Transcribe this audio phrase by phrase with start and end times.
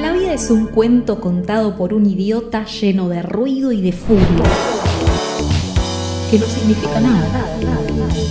[0.00, 4.24] La vida es un cuento contado por un idiota lleno de ruido y de furia,
[6.28, 7.56] que no significa nada.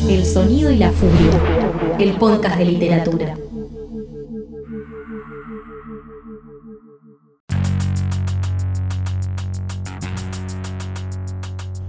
[0.10, 3.38] El sonido y la furia, el podcast de literatura.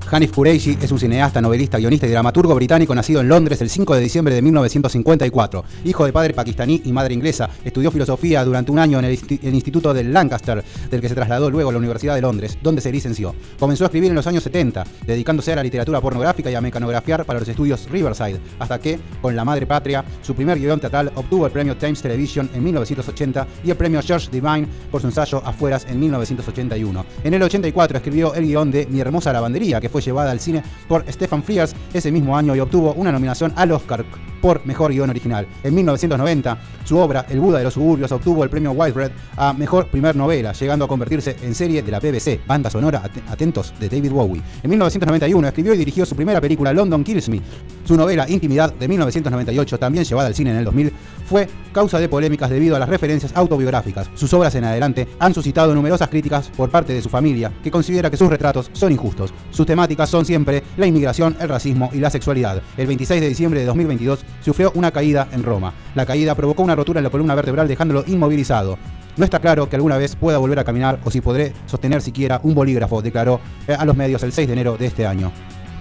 [0.08, 3.96] Hanif Kureishi es un cineasta, novelista, guionista y dramaturgo británico nacido en Londres el 5
[3.96, 5.64] de diciembre de 1954.
[5.84, 9.18] Hijo de padre pakistaní y madre inglesa, estudió filosofía durante un año en el,
[9.52, 12.92] Instituto de Lancaster, del que se trasladó luego a la Universidad de Londres, donde se
[12.92, 13.34] licenció.
[13.58, 17.24] Comenzó a escribir en los años 70, dedicándose a la literatura pornográfica y a mecanografiar
[17.24, 21.46] para los estudios Riverside, hasta que, con La Madre Patria, su primer guion teatral obtuvo
[21.46, 25.84] el premio Times Television en 1980 y el premio George Divine por su ensayo Afueras
[25.88, 27.04] en 1981.
[27.24, 30.62] En el 84 escribió el guion de Mi hermosa lavandería, que fue llevada al cine
[30.88, 34.04] por Stefan Frears ese mismo año y obtuvo una nominación al Oscar
[34.40, 35.46] por Mejor Guión Original.
[35.62, 39.88] En 1990, su obra El Buda de los Suburbios obtuvo el premio Whitebread a Mejor
[39.88, 44.12] Primer Novela, llegando a convertirse en serie de la BBC, banda sonora atentos de David
[44.12, 44.42] Bowie.
[44.62, 47.40] En 1991 escribió y dirigió su primera película London Kills Me.
[47.84, 50.92] Su novela Intimidad de 1998, también llevada al cine en el 2000,
[51.26, 54.08] fue causa de polémicas debido a las referencias autobiográficas.
[54.14, 58.10] Sus obras en adelante han suscitado numerosas críticas por parte de su familia, que considera
[58.10, 59.32] que sus retratos son injustos.
[59.50, 62.62] Sus temáticas son siempre la inmigración, el racismo y la sexualidad.
[62.76, 65.72] El 26 de diciembre de 2022 sufrió una caída en Roma.
[65.94, 68.78] La caída provocó una rotura en la columna vertebral dejándolo inmovilizado.
[69.16, 72.40] No está claro que alguna vez pueda volver a caminar o si podré sostener siquiera
[72.42, 75.32] un bolígrafo, declaró a los medios el 6 de enero de este año.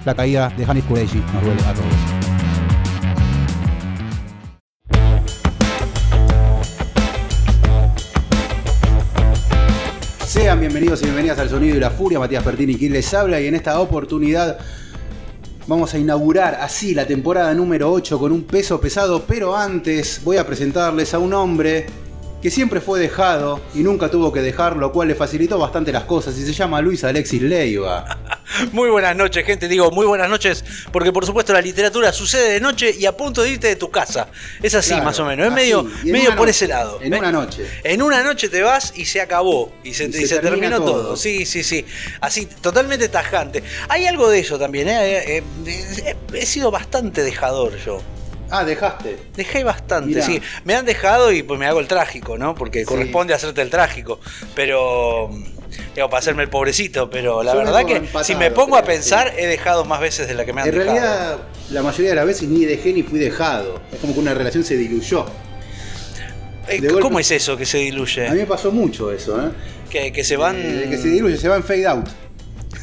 [0.06, 2.15] La caída de Hanif Kureishi nos duele a todos.
[10.76, 13.40] Bienvenidos y bienvenidas al Sonido y la Furia, Matías Pertini quien les habla.
[13.40, 14.58] Y en esta oportunidad
[15.68, 20.36] vamos a inaugurar así la temporada número 8 con un peso pesado, pero antes voy
[20.36, 21.86] a presentarles a un hombre
[22.42, 26.04] que siempre fue dejado y nunca tuvo que dejar, lo cual le facilitó bastante las
[26.04, 28.18] cosas y se llama Luis Alexis Leiva.
[28.72, 29.68] Muy buenas noches, gente.
[29.68, 33.42] Digo, muy buenas noches, porque por supuesto la literatura sucede de noche y a punto
[33.42, 34.28] de irte de tu casa.
[34.62, 35.48] Es así, claro, más o menos.
[35.48, 35.62] Es así.
[35.62, 37.00] medio, medio por noche, ese lado.
[37.02, 37.66] En una noche.
[37.84, 39.72] En una noche te vas y se acabó.
[39.84, 41.04] Y se, Y y se se termina terminó todo.
[41.04, 41.18] todo.
[41.18, 41.86] Sí, sí, sí.
[42.22, 43.64] Así, totalmente tajante.
[43.90, 44.88] Hay algo de eso también.
[44.90, 45.38] ¿eh?
[45.38, 48.00] Eh, eh, he sido bastante dejador yo.
[48.50, 49.18] Ah, dejaste.
[49.36, 50.26] Dejé bastante, Mirá.
[50.26, 50.42] sí.
[50.64, 52.56] Me han dejado y pues me hago el trágico, ¿no?
[52.56, 52.86] Porque Sí.
[52.86, 54.20] corresponde hacerte el trágico.
[54.56, 55.30] Pero.
[55.94, 58.84] Digo, para hacerme el pobrecito, pero la Yo verdad que empatado, si me pongo a
[58.84, 60.94] pensar, he dejado más veces de la que me han En dejado.
[60.94, 61.38] realidad,
[61.72, 63.82] la mayoría de las veces ni dejé ni fui dejado.
[63.92, 65.26] Es como que una relación se diluyó.
[66.68, 68.28] Eh, ¿Cómo es eso que se diluye?
[68.28, 69.52] A mí me pasó mucho eso, ¿eh?
[69.90, 70.56] Que, que se van.
[70.58, 72.08] Eh, que se diluye, se va en fade out.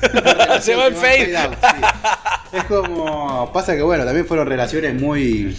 [0.63, 1.37] Se va en fade.
[1.37, 1.77] out, sí.
[2.53, 3.51] Es como.
[3.53, 5.57] Pasa que, bueno, también fueron relaciones muy.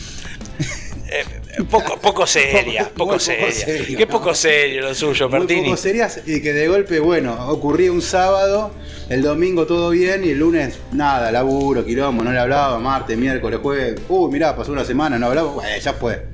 [1.16, 3.52] Eh, poco, poco seria, Muy poco, poco seria.
[3.52, 5.64] serio, Qué poco serio lo suyo, Muy Martini.
[5.66, 8.72] poco serias y que de golpe, bueno, ocurría un sábado,
[9.10, 13.60] el domingo todo bien y el lunes nada, laburo, quilombo, no le hablaba, martes, miércoles,
[13.62, 16.26] jueves, uy, mirá, pasó una semana, no hablaba, bueno, ya fue.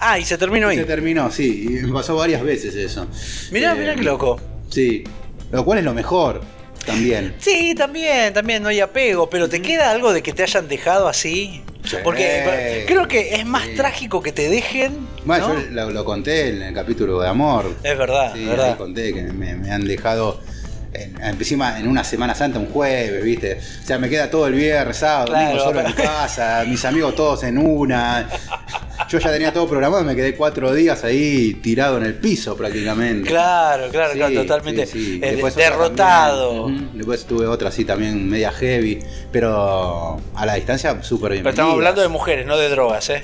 [0.00, 0.84] Ah, y se terminó Se ahí.
[0.86, 3.06] terminó, sí, y me pasó varias veces eso.
[3.50, 4.40] Mirá, Eh, mirá qué loco.
[4.70, 5.04] Sí,
[5.52, 6.40] lo cual es lo mejor
[6.88, 7.34] también.
[7.38, 11.06] Sí, también, también no hay apego, pero ¿te queda algo de que te hayan dejado
[11.08, 11.62] así?
[11.84, 11.96] Sí.
[12.04, 13.74] Porque creo que es más Sí.
[13.76, 14.98] trágico que te dejen.
[15.24, 15.60] Bueno, ¿no?
[15.60, 17.72] yo lo, lo conté en el capítulo de amor.
[17.82, 18.70] Es verdad, Sí, es verdad.
[18.72, 20.40] ahí conté que me, me han dejado
[20.92, 23.58] en- encima en una Semana Santa, un jueves, ¿viste?
[23.82, 27.14] O sea, me queda todo el viernes, sábado, domingo solo en pero- casa, mis amigos
[27.14, 28.28] todos en una.
[29.08, 33.28] Yo ya tenía todo programado, me quedé cuatro días ahí tirado en el piso prácticamente.
[33.28, 35.20] Claro, claro, Sí, claro, totalmente sí, sí.
[35.22, 36.64] eh, Después derrotado.
[36.64, 36.90] también.
[36.94, 38.98] Después tuve otra así también media heavy,
[39.32, 41.42] pero a la distancia súper bien.
[41.44, 43.22] Pero estamos hablando de mujeres, no de drogas, ¿eh?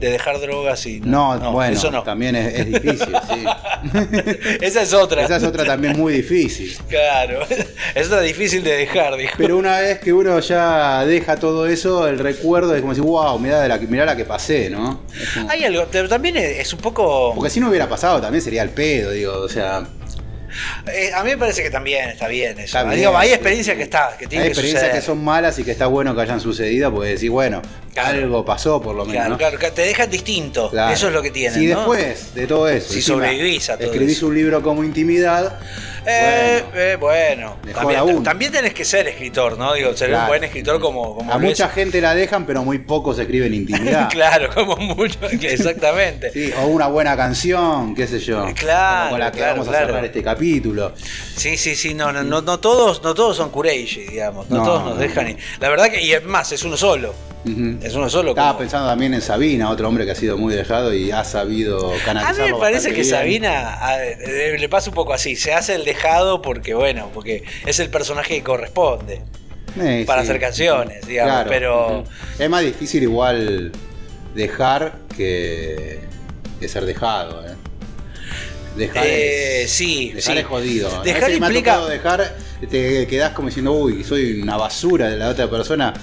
[0.00, 1.00] De dejar drogas y.
[1.00, 2.02] No, bueno, eso no.
[2.02, 3.44] también es, es difícil, sí.
[4.60, 5.22] Esa es otra.
[5.24, 6.76] Esa es otra también muy difícil.
[6.88, 7.40] Claro.
[7.94, 9.32] Es otra difícil de dejar, dijo.
[9.38, 13.38] Pero una vez que uno ya deja todo eso, el recuerdo es como decir, wow,
[13.38, 15.00] mirá, de la, que- mirá la que pasé, ¿no?
[15.34, 17.32] Como- Hay algo, pero también es un poco.
[17.34, 19.86] Porque si no hubiera pasado también sería el pedo, digo, o sea,
[20.92, 22.64] Eh, a mí me parece que también está bien eso.
[22.78, 23.78] Está bien, Digo, hay experiencias sí.
[23.78, 25.00] que está, que tienen hay que experiencias suceder.
[25.00, 27.62] que son malas y que está bueno que hayan sucedido, porque decir, bueno,
[27.94, 28.18] Claro.
[28.18, 29.14] algo pasó por lo menos.
[29.14, 29.38] Claro, ¿no?
[29.38, 30.68] claro, que te dejan distinto.
[30.70, 30.92] Claro.
[30.92, 31.58] Eso es lo que tienen.
[31.58, 31.78] Si ¿no?
[31.78, 34.26] después de todo eso, Si encima sobrevivís a todo escribís eso.
[34.26, 35.58] un libro como intimidad,
[36.06, 36.62] Eh,
[37.00, 37.74] bueno, eh, bueno.
[37.74, 39.74] También, también tenés que ser escritor, ¿no?
[39.74, 40.28] Digo, ser un Claro.
[40.28, 44.08] buen escritor como, como a mucha gente la dejan, pero muy pocos escriben intimidad.
[44.12, 45.18] claro, como mucho.
[45.30, 46.30] Exactamente.
[46.32, 48.46] Sí, o una buena canción, qué sé yo.
[48.54, 49.86] Claro, Como con la que claro, vamos a claro.
[49.86, 50.92] cerrar este capítulo.
[51.36, 54.64] Sí, sí, sí, no, no, no, no todos, no todos son Kureishi, digamos, no, No,
[54.64, 55.30] todos nos no, dejan.
[55.30, 57.14] y- La verdad que, y es más, es uno solo.
[57.46, 58.30] Uno solo.
[58.30, 61.22] Estaba como- pensando también en Sabina, otro hombre que ha sido muy dejado y ha
[61.24, 63.06] sabido A canalizarlo mí me parece que bien.
[63.10, 67.44] Sabina a- eh, le pasa un poco así, se hace el dejado porque, bueno, porque
[67.64, 69.22] es el personaje que corresponde
[69.80, 70.28] Eh, para sí.
[70.28, 71.50] hacer canciones, digamos, Claro.
[71.50, 72.04] pero...
[72.38, 73.70] Es más difícil igual
[74.34, 76.00] dejar que,
[76.58, 77.46] que ser dejado.
[77.46, 77.52] ¿eh?
[78.76, 80.38] Dejar Eh, es, sí, dejar sí.
[80.40, 80.88] es jodido.
[81.00, 82.34] A Dejar veces me ha implica- dejar,
[82.70, 85.94] te quedás como diciendo, uy, soy una basura de la otra persona.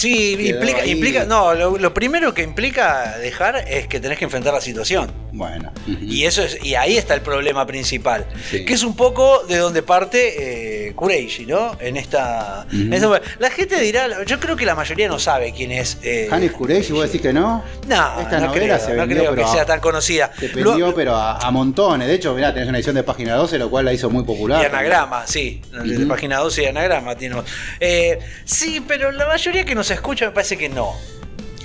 [0.00, 4.54] Sí, implica, implica, no, lo, lo primero que implica dejar es que tenés que enfrentar
[4.54, 5.12] la situación.
[5.32, 5.72] Bueno.
[5.86, 8.26] Y eso es, y ahí está el problema principal.
[8.50, 8.64] Sí.
[8.64, 11.76] Que es un poco de donde parte eh, Kureishi, ¿no?
[11.80, 15.72] En esta, en esta- La gente dirá, yo creo que la mayoría no sabe quién
[15.72, 15.98] es.
[16.02, 17.62] eh, Hanif Kureishi, vos decís que no.
[17.88, 20.30] No, Esta no novela creo, se no vendió, creo pero que sea tan conocida.
[20.38, 22.08] Se Lo- vendió, pero a, a montones.
[22.08, 24.62] De hecho, mirá, tenés una edición de página 12, lo cual la hizo muy popular.
[24.62, 25.60] Y anagrama, sí.
[25.72, 27.14] De página 12 y anagrama.
[27.14, 27.36] Tiene...
[27.80, 30.94] Eh, sí, pero la mayoría que nos escucha me parece que no.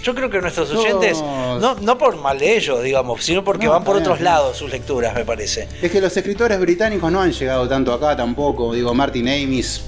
[0.05, 3.71] Yo creo que nuestros oyentes, no, no por mal de ellos, digamos, sino porque No,
[3.71, 5.67] van por otros lados sus lecturas, me parece.
[5.81, 8.71] Es que los escritores británicos no han llegado tanto acá tampoco.
[8.71, 9.83] Digo, Martin Amis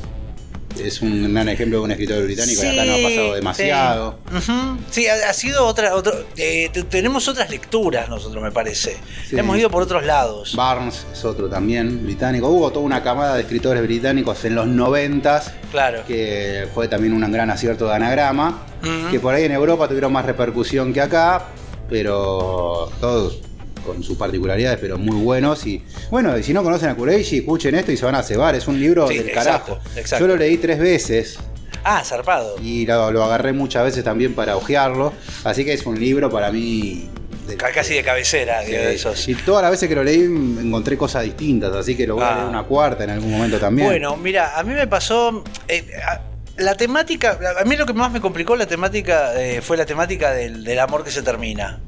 [0.83, 4.19] es un gran ejemplo de un escritor británico y acá no ha pasado demasiado.
[4.41, 4.51] Sí.
[4.91, 5.95] Sí, ha, ha sido otra.
[5.95, 8.97] Otro, eh, te- tenemos otras lecturas nosotros, me parece.
[9.29, 9.37] Sí.
[9.37, 10.55] Hemos ido por otros lados.
[10.55, 12.47] Barnes es otro también británico.
[12.49, 16.03] Hubo toda una camada de escritores británicos en los noventas Claro.
[16.07, 18.63] que fue también un gran acierto de anagrama.
[19.11, 21.47] Que por ahí en Europa tuvieron más repercusión que acá,
[21.89, 23.39] pero todos
[23.87, 25.65] con sus particularidades, pero muy buenos.
[25.65, 25.81] Y
[26.11, 28.53] bueno, y si no conocen a Kureishi, escuchen esto y se van a cebar.
[28.53, 29.89] Es un libro Sí, del exacto, carajo.
[29.99, 30.23] exacto.
[30.25, 31.39] Yo lo leí tres veces
[31.83, 32.55] Ah, zarpado.
[32.61, 35.13] y lo, lo agarré muchas veces también para hojearlo.
[35.43, 37.09] Así que es un libro para mí.
[37.47, 39.25] de- Casi de cabecera, Sí, de esos.
[39.29, 42.33] Y todas las veces que lo leí encontré cosas distintas, así que lo voy a
[42.33, 42.35] Ah.
[42.35, 43.87] leer una cuarta en algún momento también.
[43.87, 45.43] Bueno, mira, a mí me pasó.
[45.69, 46.21] eh, a-
[46.57, 47.39] la temática.
[47.57, 50.79] A mí lo que más me complicó la temática eh, fue la temática del, del
[50.79, 51.79] amor que se termina.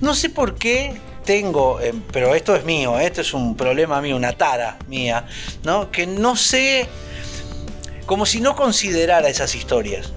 [0.00, 0.92] No sé por qué
[1.28, 5.26] tengo, eh, pero esto es mío, eh, esto es un problema mío, una tara mía,
[5.62, 5.90] ¿no?
[5.90, 6.88] Que no sé.
[8.06, 10.10] Como si no considerara esas historias.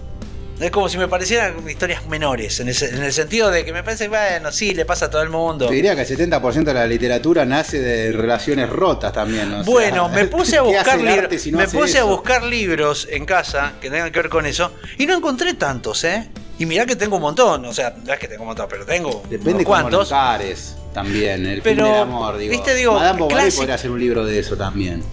[0.62, 4.54] Es como si me parecieran historias menores, en, el sentido de que me parece, bueno,
[4.54, 5.68] sí, le pasa a todo el mundo.
[5.68, 9.52] Te diría que el 70% de la literatura nace de relaciones rotas también.
[9.52, 12.44] o sea, Bueno, me puse a ¿qué buscar arte si no me puse a buscar
[12.44, 16.30] libros en casa que tengan que ver con eso y no encontré tantos, ¿eh?
[16.60, 18.86] Y mirá que tengo un montón, o sea, no es que tengo un montón, pero
[18.86, 20.08] tengo Depende cuantos.
[20.10, 22.52] encares también, el Pero, fin del amor, digo.
[22.52, 25.04] viste, digo, Madame Bovary podría hacer un libro de eso también.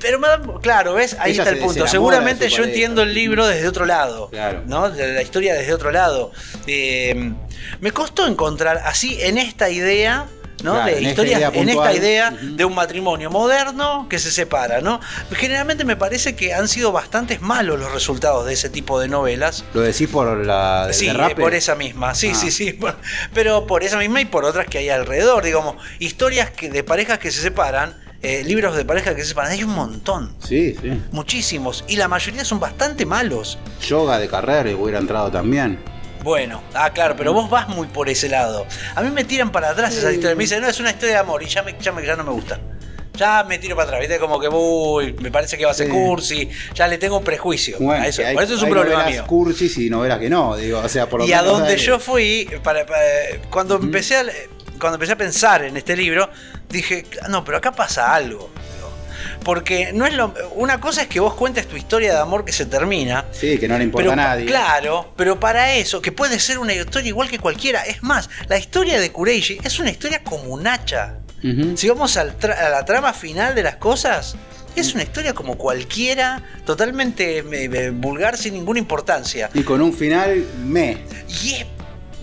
[0.00, 1.16] Pero Madame- claro, ¿ves?
[1.20, 1.86] Ahí Ella está el se punto.
[1.86, 4.28] Seguramente yo entiendo el libro desde otro lado.
[4.30, 4.62] Claro.
[4.66, 4.90] ¿No?
[4.90, 6.32] De la historia desde otro lado.
[6.66, 7.32] Eh,
[7.80, 10.26] me costó encontrar así en esta idea.
[10.62, 10.72] ¿No?
[10.74, 14.30] Claro, de en esta historias, idea en esta idea de un matrimonio moderno que se
[14.30, 15.00] separa, ¿no?
[15.32, 19.64] Generalmente me parece que han sido bastantes malos los resultados de ese tipo de novelas.
[19.74, 21.34] ¿Lo decís por la del Sí, derrape?
[21.42, 22.34] por esa misma, sí, Ah.
[22.34, 22.96] sí, sí, por-
[23.34, 27.18] pero por esa misma y por otras que hay alrededor, digamos, historias que, de parejas
[27.18, 30.34] que se separan, eh, libros de parejas que se separan, hay un montón.
[30.38, 30.92] Sí, sí.
[31.10, 31.84] Muchísimos.
[31.88, 33.58] Y la mayoría son bastante malos.
[33.88, 35.80] Yoga de carrera hubiera entrado también.
[36.22, 38.66] Bueno, ah, claro, pero vos vas muy por ese lado.
[38.94, 40.14] A mí me tiran para atrás esas Sí.
[40.16, 40.36] historias.
[40.36, 42.24] Me dicen, no, es una historia de amor y ya, me, ya, me- ya no
[42.24, 42.60] me gusta.
[43.14, 44.18] Ya me tiro para atrás, ¿viste?
[44.18, 45.92] Como que, uy, me parece que va a ser Sí.
[45.92, 46.48] cursi.
[46.74, 47.76] Ya le tengo un prejuicio.
[47.78, 48.22] Bueno, a eso.
[48.24, 49.24] hay- por eso es un hay problema mío.
[49.26, 52.48] cursis y novelas que no, digo, o sea, por lo Y a donde yo fui,
[52.62, 53.02] para, para-
[53.50, 54.24] cuando empecé a,
[54.80, 56.30] cuando empecé a pensar en este libro,
[56.68, 58.50] dije, no, pero acá pasa algo.
[59.44, 60.34] Porque no es lo.
[60.54, 63.24] Una cosa es que vos cuentes tu historia de amor que se termina.
[63.32, 64.46] Sí, que no le importa Pero, a nadie.
[64.46, 67.82] Claro, pero para eso, que puede ser una historia igual que cualquiera.
[67.82, 71.18] Es más, la historia de Kureishi es una historia como un hacha.
[71.74, 74.36] Si vamos al a la trama final de las cosas,
[74.76, 79.50] es una historia como cualquiera, totalmente eh, eh, vulgar, sin ninguna importancia.
[79.52, 80.98] Y con un final me.
[81.42, 81.66] Y es,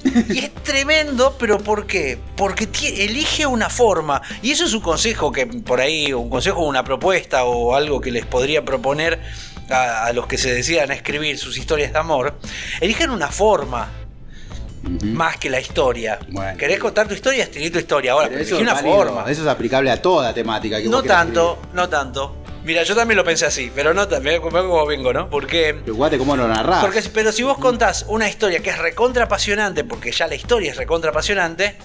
[0.29, 2.18] y es tremendo, pero ¿por qué?
[2.36, 2.68] Porque
[3.03, 4.22] elige una forma.
[4.41, 8.12] Y eso es un consejo que por ahí, un consejo, una propuesta o algo que
[8.12, 9.20] les podría proponer
[9.70, 12.39] a, a los que se decidan a escribir sus historias de amor.
[12.82, 13.89] Elijan una forma.
[14.82, 16.18] Más que la historia.
[16.29, 16.58] Bueno.
[16.58, 17.44] ¿Querés contar tu historia?
[17.44, 18.13] Escribí tu historia.
[18.13, 19.29] Ahora, Pero pero eso, elegí una válido, forma.
[19.32, 22.38] eso es aplicable a toda temática que No tanto, no tanto.
[22.69, 24.05] Mira, yo también lo pensé así, pero no.
[24.21, 25.27] Mirá cómo vengo, ¿no?
[25.27, 26.81] Porque Pero guate cómo lo narrás.
[26.85, 30.69] Porque, pero si vos contás una historia que es recontra apasionante, porque ya la historia
[30.69, 31.75] es recontra apasionante,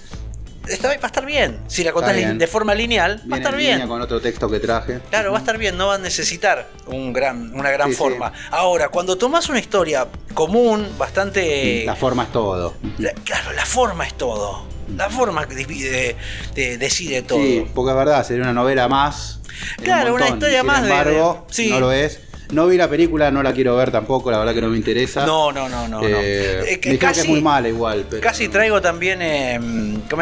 [0.67, 1.59] está- va a estar bien.
[1.65, 3.87] Si la contás de forma lineal, va a estar en línea bien.
[3.87, 4.99] con otro texto que traje.
[5.09, 7.97] Claro, va a estar bien, no va a necesitar un gran, una gran Sí, sí.
[7.97, 8.31] forma.
[8.51, 11.81] Ahora, cuando tomás una historia común, bastante.
[11.83, 12.75] La forma es todo.
[12.99, 14.67] la- claro, la forma es todo.
[14.95, 16.15] La forma que divide-
[16.53, 17.39] de- decide todo.
[17.39, 19.39] Sí, porque es verdad, sería una novela más.
[19.79, 21.69] un Claro, una historia Sin más de- embargo, de- sí.
[21.69, 22.19] no lo es.
[22.51, 25.25] No vi la película, no la quiero ver tampoco, la verdad que no me interesa.
[25.25, 26.01] No, no, no, no.
[26.01, 26.07] no.
[26.07, 28.05] Eh, Eh, que me dijeron que casi- es muy mala igual.
[28.09, 29.59] Pero Casi traigo también eh,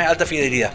[0.08, 0.72] alta fidelidad.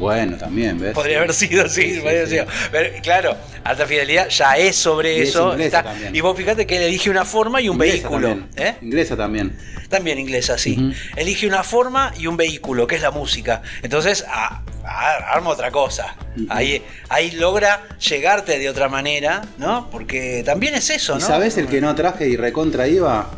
[0.00, 0.94] Bueno, también, ¿ves?
[0.94, 2.46] Podría haber sido, sí, Sí, sí, podría haber sido.
[2.72, 5.54] Pero, claro, alta fidelidad ya es sobre Y es eso.
[5.54, 8.28] está- y vos fíjate que él elige una forma y un Inglesa vehículo.
[8.28, 8.48] También.
[8.56, 8.74] ¿eh?
[8.82, 9.56] Inglesa también.
[9.88, 10.76] También inglesa, sí.
[10.78, 10.92] Ujú.
[11.16, 13.60] Elige una forma y un vehículo, que es la música.
[13.82, 16.16] Entonces, a- a- arma otra cosa.
[16.48, 19.90] Ahí, ahí logra llegarte de otra manera, ¿no?
[19.90, 21.26] Porque también es eso, ¿Y ¿no?
[21.26, 23.28] sabes el que no traje y recontra iba?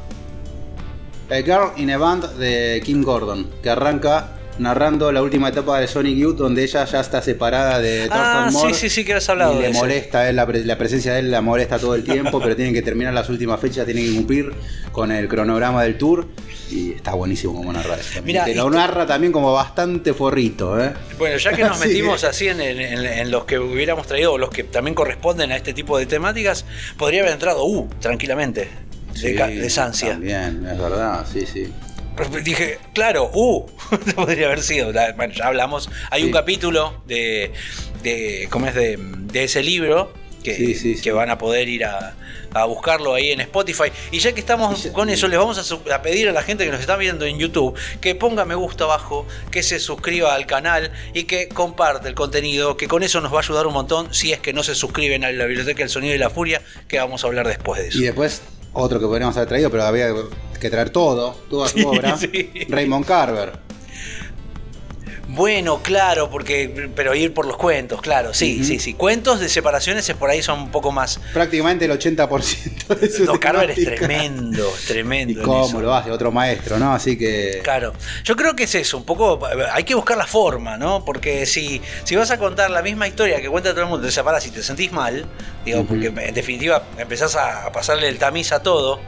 [1.30, 5.86] A Girl in a Band de Kim Gordon, que arranca narrando la última etapa de
[5.88, 8.74] Sonic Youth, donde ella ya está separada de Ah, Thornton Moore.
[8.74, 11.20] sí, sí, sí, que has hablado y le molesta, él, la, pre- la presencia de
[11.20, 14.14] él la molesta todo el tiempo, pero tienen que terminar las últimas fechas, tienen que
[14.14, 14.52] cumplir
[14.92, 16.26] con el cronograma del tour.
[16.70, 18.22] Y está buenísimo como narra eso.
[18.22, 20.94] Mirá, Te lo narra también como bastante forrito, ¿eh?
[21.18, 21.88] Bueno, ya que nos Sí.
[21.88, 25.56] metimos así en, en- en- en los que hubiéramos traído, los que también corresponden a
[25.56, 26.64] este tipo de temáticas,
[26.96, 28.70] podría haber entrado U, tranquilamente,
[29.12, 30.12] de, Sí, de Sancia.
[30.12, 31.70] También, es verdad, sí, sí.
[32.44, 33.66] Dije, claro, U,
[34.14, 34.92] podría haber sido.
[35.16, 35.90] Bueno, ya hablamos.
[36.10, 37.52] Hay un capítulo de,
[38.02, 38.74] de ¿cómo es?
[38.74, 41.02] De, de ese libro que, Sí, sí, sí.
[41.02, 42.14] que van a poder ir a,
[42.52, 43.92] a buscarlo ahí en Spotify.
[44.10, 45.56] Y ya que estamos con eso, les vamos
[45.88, 48.56] a, a pedir a la gente que nos está viendo en YouTube que ponga me
[48.56, 53.20] gusta abajo, que se suscriba al canal y que comparte el contenido, que con eso
[53.20, 55.78] nos va a ayudar un montón si es que no se suscriben a la Biblioteca
[55.78, 57.98] del Sonido y la Furia, que vamos a hablar después de eso.
[57.98, 58.42] Y después,
[58.74, 60.08] otro que podríamos haber traído, pero había
[60.60, 62.16] que traer todo, toda su Sí, obra.
[62.16, 62.50] sí.
[62.68, 63.52] Raymond Carver.
[65.34, 68.92] Bueno, claro, porque pero ir por los cuentos, claro, sí, sí, sí.
[68.92, 71.20] Cuentos de separaciones es por ahí son un poco más.
[71.32, 75.40] Prácticamente el 80% de su No, Carver es tremendo, tremendo.
[75.40, 76.92] Y cómo lo hace, otro maestro, ¿no?
[76.92, 77.60] Así que.
[77.62, 79.40] Claro, yo creo que es eso, un poco,
[79.72, 81.02] hay que buscar la forma, ¿no?
[81.02, 84.12] Porque si, si vas a contar la misma historia que cuenta todo el mundo, te
[84.12, 85.24] separas y te sentís mal,
[85.64, 89.00] digo, porque en definitiva empezás a pasarle el tamiz a todo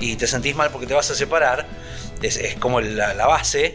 [0.00, 1.64] y te sentís mal porque te vas a separar,
[2.22, 3.74] es, es como la, la base.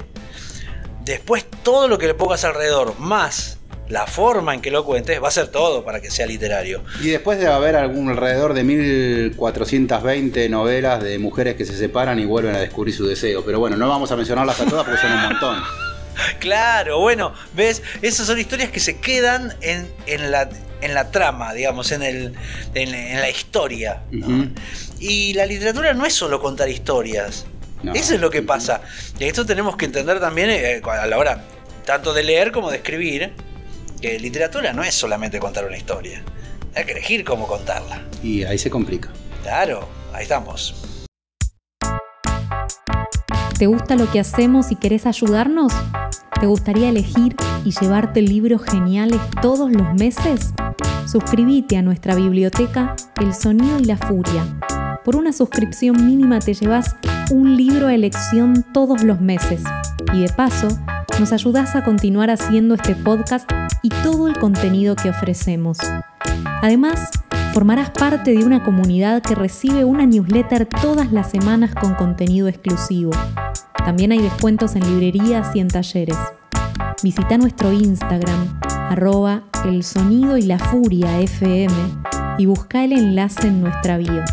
[1.05, 3.59] Después todo lo que le pongas alrededor, más
[3.89, 6.83] la forma en que lo cuentes, va a ser todo para que sea literario.
[6.99, 12.25] Y después de haber algún alrededor de 1420 novelas de mujeres que se separan y
[12.25, 13.45] vuelven a descubrir su deseo.
[13.45, 15.63] Pero bueno, no vamos a mencionarlas a todas porque son un montón.
[16.39, 21.53] Claro, bueno, ves, esas son historias que se quedan en, en la, en la trama,
[21.53, 22.33] digamos, en, el,
[22.73, 24.01] en, la historia.
[24.97, 27.45] Y la literatura no es solo contar historias.
[27.85, 27.93] No.
[27.93, 28.81] Eso es lo que pasa.
[29.19, 31.43] Y esto tenemos que entender también eh, a la hora
[31.85, 33.33] tanto de leer como de escribir,
[34.01, 36.23] que literatura no es solamente contar una historia.
[36.75, 38.01] Hay que elegir cómo contarla.
[38.21, 39.09] Y ahí se complica.
[39.43, 40.97] Claro, ahí estamos.
[43.57, 45.71] ¿Te gusta lo que hacemos y querés ayudarnos?
[46.39, 50.53] ¿Te gustaría elegir y llevarte libros geniales todos los meses?
[51.09, 54.43] Suscríbete a nuestra biblioteca El Sonido y la Furia.
[55.05, 56.95] Por una suscripción mínima te llevas
[57.31, 59.63] un libro a elección todos los meses.
[60.13, 60.67] Y de paso,
[61.19, 63.49] nos ayudás a continuar haciendo este podcast
[63.81, 65.77] y todo el contenido que ofrecemos.
[66.61, 67.09] Además,
[67.53, 73.11] formarás parte de una comunidad que recibe una newsletter todas las semanas con contenido exclusivo.
[73.85, 76.17] También hay descuentos en librerías y en talleres.
[77.01, 81.73] Visita nuestro Instagram, arroba el sonido y la furia FM,
[82.37, 84.23] y busca el enlace en nuestra bio.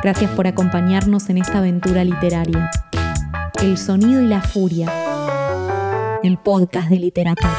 [0.00, 2.70] Gracias por acompañarnos en esta aventura literaria.
[3.60, 4.92] El sonido y la furia,
[6.22, 7.52] el podcast de literatura.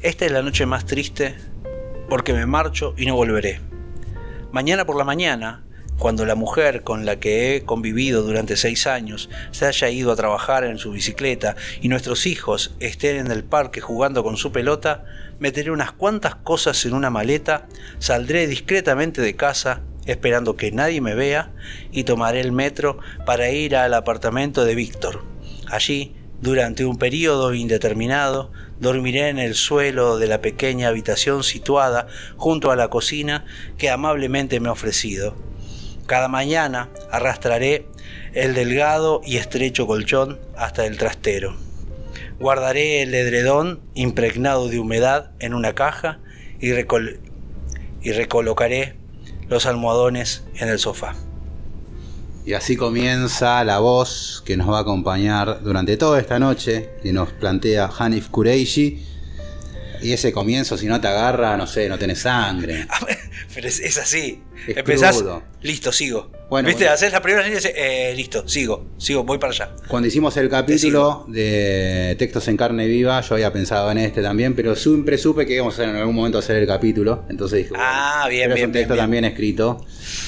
[0.00, 1.34] Esta es la noche más triste
[2.08, 3.60] porque me marcho y no volveré.
[4.52, 5.65] Mañana por la mañana,
[5.98, 10.16] cuando la mujer con la que he convivido durante seis años se haya ido a
[10.16, 15.04] trabajar en su bicicleta y nuestros hijos estén en el parque jugando con su pelota,
[15.38, 17.66] meteré unas cuantas cosas en una maleta,
[17.98, 21.52] saldré discretamente de casa esperando que nadie me vea
[21.90, 25.24] y tomaré el metro para ir al apartamento de Víctor.
[25.68, 32.70] Allí, durante un periodo indeterminado, dormiré en el suelo de la pequeña habitación situada junto
[32.70, 33.44] a la cocina
[33.78, 35.34] que amablemente me ha ofrecido.
[36.06, 37.86] Cada mañana arrastraré
[38.32, 41.56] el delgado y estrecho colchón hasta el trastero.
[42.38, 46.20] Guardaré el edredón impregnado de humedad en una caja
[46.60, 47.18] y, recol-
[48.02, 48.94] y recolocaré
[49.48, 51.14] los almohadones en el sofá.
[52.44, 57.12] Y así comienza la voz que nos va a acompañar durante toda esta noche, que
[57.12, 59.04] nos plantea Hanif Kureishi.
[60.02, 62.86] Y ese comienzo, si no te agarra, no sé, no tenés sangre.
[63.56, 64.40] Pero es, es así.
[64.68, 65.42] Es Empezás, crudo.
[65.62, 66.30] listo, sigo.
[66.48, 66.84] Bueno, ¿Viste?
[66.84, 66.94] bueno.
[66.94, 69.70] Haces la primera línea y dices, eh, listo, sigo, sigo, voy para allá.
[69.88, 74.54] Cuando hicimos el capítulo de textos en carne viva, yo había pensado en este también,
[74.54, 77.24] pero siempre supe que íbamos a en algún momento hacer el capítulo.
[77.30, 79.02] Entonces dije, Ah, bueno, bien, pero bien, es un texto bien.
[79.02, 79.86] también escrito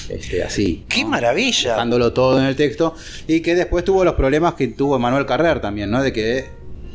[0.09, 0.85] este, así.
[0.89, 1.11] ¡Qué ¿no?
[1.11, 1.73] maravilla!
[1.75, 2.97] Dejándolo todo en el texto.
[3.29, 6.03] Y que después tuvo los problemas que tuvo Manuel Carrer también, ¿no?
[6.03, 6.47] De que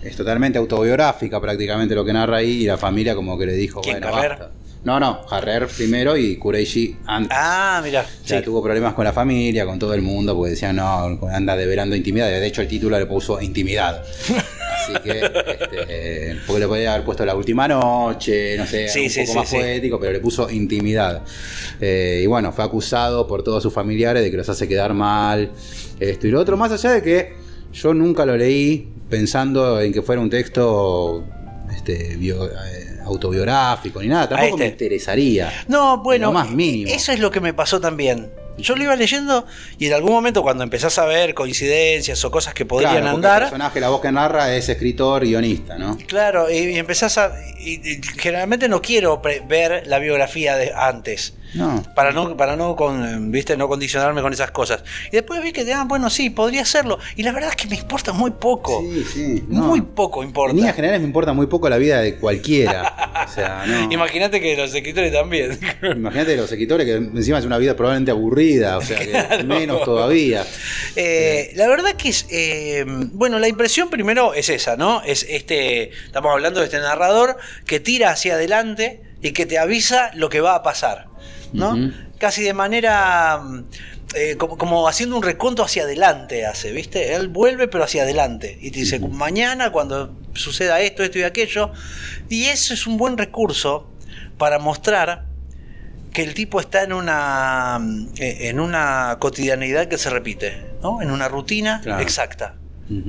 [0.01, 3.79] es totalmente autobiográfica prácticamente lo que narra ahí y la familia como que le dijo,
[3.79, 4.29] ¿Quién, bueno, Carrer?
[4.31, 4.51] basta.
[4.83, 7.37] No, no, Carrer primero y Kureishi antes.
[7.39, 8.01] Ah, mira.
[8.01, 11.55] O sea, tuvo problemas con la familia, con todo el mundo, porque decían, no, anda
[11.55, 12.27] develando intimidad.
[12.27, 14.03] De hecho, el título le puso intimidad.
[14.03, 15.19] Así que,
[15.71, 19.31] este, porque le podía haber puesto la última noche, no sé, Sí, un sí, poco
[19.31, 19.55] sí, más sí.
[19.55, 21.21] poético, pero le puso intimidad.
[21.79, 25.51] Eh, y bueno, fue acusado por todos sus familiares de que los hace quedar mal.
[25.97, 27.33] Esto y lo otro, más allá de que
[27.71, 31.23] yo nunca lo leí pensando en que fuera un texto
[31.75, 34.29] este, bio- eh, autobiográfico ni nada.
[34.29, 35.51] Tampoco me interesaría.
[35.67, 36.91] No, bueno, Lo más mínimo.
[36.93, 38.31] eso es lo que me pasó también.
[38.57, 39.47] Yo lo iba leyendo
[39.79, 43.09] y en algún momento cuando empezás a ver coincidencias o cosas que podrían Claro, porque
[43.09, 45.97] El andar, personaje, la voz que narra, es escritor, guionista, ¿no?
[46.05, 47.33] claro, y, y empezás a...
[47.59, 51.33] y- y generalmente no quiero ver la biografía de antes.
[51.53, 51.83] No.
[51.95, 53.55] Para no, para no, con, ¿viste?
[53.57, 54.83] no condicionarme con esas cosas.
[55.11, 56.99] Y después vi que, ah, bueno, sí, podría hacerlo.
[57.15, 58.81] Y la verdad es que me importa muy poco.
[58.81, 59.43] Sí, sí.
[59.47, 59.63] no.
[59.63, 60.51] Muy poco importa.
[60.51, 63.25] En líneas generales me importa muy poco la vida de cualquiera.
[63.27, 63.91] O sea, no.
[63.91, 65.59] Imagínate que los escritores también.
[65.83, 70.45] Imagínate los escritores que encima es una vida probablemente aburrida, o sea, que menos todavía.
[70.95, 72.25] Eh, la verdad que es.
[72.29, 75.01] eh, bueno, la impresión primero es esa, ¿no?
[75.03, 75.91] Es este.
[76.05, 80.41] Estamos hablando de este narrador que tira hacia adelante y que te avisa lo que
[80.41, 81.07] va a pasar,
[81.53, 81.91] ¿no?
[82.17, 83.39] Casi de manera.
[83.39, 83.63] mm,
[84.15, 87.15] eh, como, como haciendo un reconto hacia adelante hace, ¿viste?
[87.15, 91.71] Él vuelve pero hacia adelante y te dice, mañana cuando suceda esto, esto y aquello.
[92.29, 93.89] Y eso es un buen recurso
[94.37, 95.25] para mostrar
[96.11, 97.79] que el tipo está en una
[98.17, 101.01] eh, en una cotidianidad que se repite, ¿no?
[101.01, 102.01] En una rutina Claro.
[102.03, 102.55] exacta.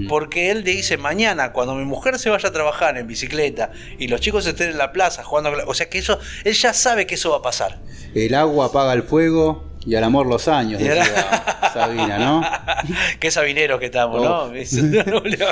[0.09, 4.09] Porque él te dice mañana, cuando mi mujer se vaya a trabajar en bicicleta y
[4.09, 7.17] los chicos estén en la plaza jugando, o sea que eso, él ya sabe que
[7.17, 7.81] eso va a pasar.
[8.15, 11.05] El agua apaga el fuego y al amor los años, decía
[11.73, 12.43] Sabina, ¿no?
[13.21, 14.45] Qué sabineros que estamos, ¿no?
[14.45, 14.47] Oh.
[14.49, 14.53] No.
[14.55, 15.51] Pero,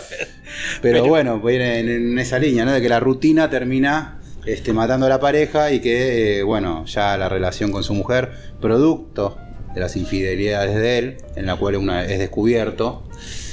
[0.80, 2.72] Pero- bueno, viene en, en esa línea, ¿no?
[2.72, 7.16] De que la rutina termina este, matando a la pareja y que, eh, bueno, ya
[7.16, 9.36] la relación con su mujer, producto
[9.74, 13.04] de las infidelidades de él, en la cual una es descubierto,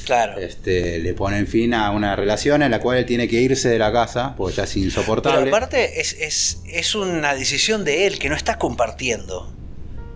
[0.09, 0.37] Claro.
[0.39, 3.77] este, le ponen fin a una relación en la cual él tiene que irse de
[3.79, 5.49] la casa, porque ya es Pero insoportable.
[5.49, 9.53] aparte es, es, es una decisión de él que no está compartiendo.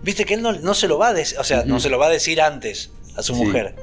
[0.02, 1.98] Viste que él no, no se lo va a decir, o sea, no se lo
[1.98, 3.42] va a decir antes a su Sí.
[3.44, 3.74] mujer.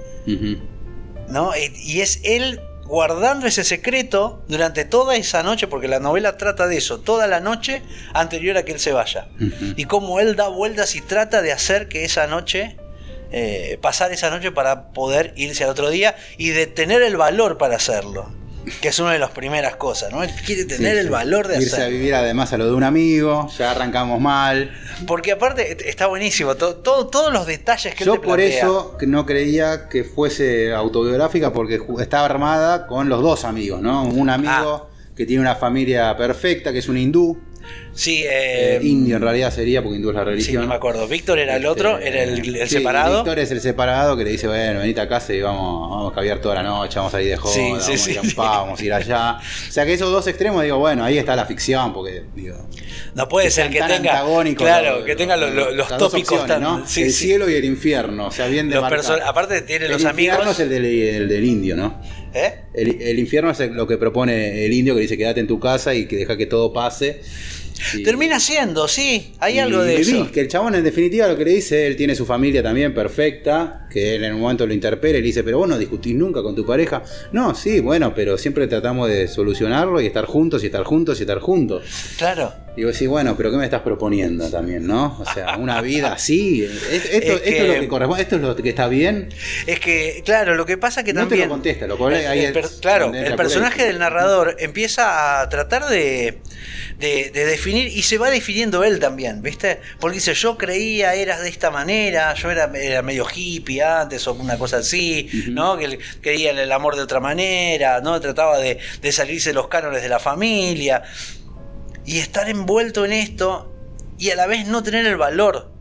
[1.30, 1.52] ¿no?
[1.56, 6.68] Y, y es él guardando ese secreto durante toda esa noche, porque la novela trata
[6.68, 7.82] de eso, toda la noche
[8.14, 9.30] anterior a que él se vaya.
[9.78, 12.76] Y cómo él da vueltas y trata de hacer que esa noche,
[13.32, 17.58] eh, pasar esa noche para poder irse al otro día y de tener el valor
[17.58, 18.30] para hacerlo.
[18.80, 20.22] Que es una de las primeras cosas, ¿no?
[20.22, 21.10] Él quiere tener Sí, el sí.
[21.12, 24.72] valor de Irse a vivir además a lo de un amigo, ya arrancamos mal.
[25.08, 28.36] Porque aparte est- está buenísimo, to- todo- todos los detalles que él Yo te por
[28.36, 28.58] plantea.
[28.60, 34.04] eso no creía que fuese autobiográfica porque estaba armada con los dos amigos, ¿no?
[34.04, 37.42] Un amigo que tiene una familia perfecta, que es un hindú,
[37.94, 40.62] Sí, eh, eh, indio en realidad sería porque hindú es la sí, religión.
[40.64, 41.10] no me acuerdo.
[41.10, 43.18] Víctor era el Este, otro, era el, el sí, separado.
[43.18, 46.16] Víctor es el separado que le dice, bueno, venite a casa y vamos, vamos a
[46.16, 48.20] caviar toda la noche, vamos a salir de joda, Sí, vamos sí, a sí, ir
[48.20, 48.34] a sí.
[48.38, 49.38] vamos a ir allá.
[49.70, 52.56] O sea que esos dos extremos, digo, bueno, ahí está la ficción, porque digo,
[53.14, 53.96] No puede que ser que tenga.
[53.96, 56.62] antagónicos Claro, los- que tenga lo- lo- los las dos tópicos opciones, tan.
[56.64, 56.88] ¿no?
[56.88, 57.26] sí, el sí.
[57.28, 60.56] cielo y el infierno, o sea, bien Los perso- aparte tiene El los infierno amigos.
[60.56, 62.02] es el del, el del indio, ¿no?
[62.34, 62.62] ¿Eh?
[62.74, 65.94] El, el infierno es lo que propone el indio que dice quédate en tu casa
[65.94, 67.20] y que deja que todo pase.
[67.98, 70.32] Y- Termina siendo, sí, hay y algo de eso.
[70.32, 73.88] Que el chabón en definitiva lo que le dice, él tiene su familia también perfecta,
[73.92, 76.42] que él en un momento lo interpela y le dice, pero vos no discutís nunca
[76.42, 77.04] con tu pareja.
[77.32, 81.24] No, sí, bueno, pero siempre tratamos de solucionarlo y estar juntos y estar juntos y
[81.24, 81.84] estar juntos.
[82.18, 82.54] Claro.
[82.74, 85.18] Y vos decís, bueno, pero ¿qué me estás proponiendo también, no?
[85.20, 86.64] O sea, una vida así.
[86.92, 89.28] es- Esto, Es esto es lo que- corresponde, esto es lo que está bien.
[89.68, 91.50] Es que, claro, lo que pasa que No te también.
[91.50, 95.88] lo contesta, lo cual ahí el es claro, el personaje del narrador empieza a tratar
[95.90, 96.38] de,
[96.98, 99.82] de, de definir y se va definiendo él también, ¿viste?
[100.00, 104.34] Porque dice, yo creía eras de esta manera, yo era, era medio hippie antes o
[104.34, 105.30] una cosa así.
[105.50, 105.78] ¿no?
[105.78, 108.20] Que creía en el amor de otra manera, ¿no?
[108.22, 111.04] Trataba de, de salirse de los cánones de la familia
[112.06, 113.72] y estar envuelto en esto
[114.18, 115.72] y a la vez no tener el valor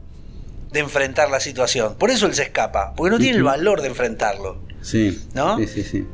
[0.73, 1.97] de enfrentar la situación.
[1.97, 4.63] Por eso él se escapa, porque no tiene el valor de enfrentarlo.
[4.83, 5.59] Sí, ¿No?
[5.59, 6.07] sí, sí, sí.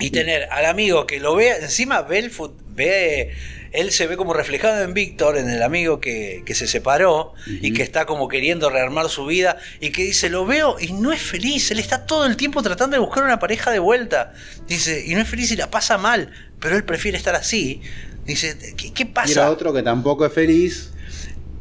[0.00, 3.34] Y tener al amigo que lo ve, encima ve, el fut- ve
[3.72, 7.72] él se ve como reflejado en Víctor, en el amigo que, que se separó y
[7.74, 11.20] que está como queriendo rearmar su vida y que dice, lo veo y no es
[11.20, 14.32] feliz, él está todo el tiempo tratando de buscar una pareja de vuelta.
[14.66, 17.82] Dice, y no es feliz y la pasa mal, pero él prefiere estar así.
[18.26, 19.32] Dice, ¿qué, pasa?
[19.32, 20.90] era otro que tampoco es feliz,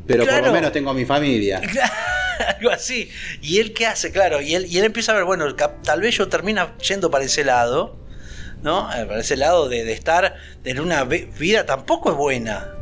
[0.08, 1.62] pero por lo menos tengo a mi familia.
[2.58, 3.10] Algo así.
[3.42, 4.12] ¿Y él qué hace?
[4.12, 7.24] Claro, y él, y él empieza a ver, bueno, tal vez yo termina yendo para
[7.24, 7.98] ese lado,
[8.62, 8.92] ¿no?
[8.94, 12.75] Eh, Para ese lado de, de estar en una vida tampoco es buena.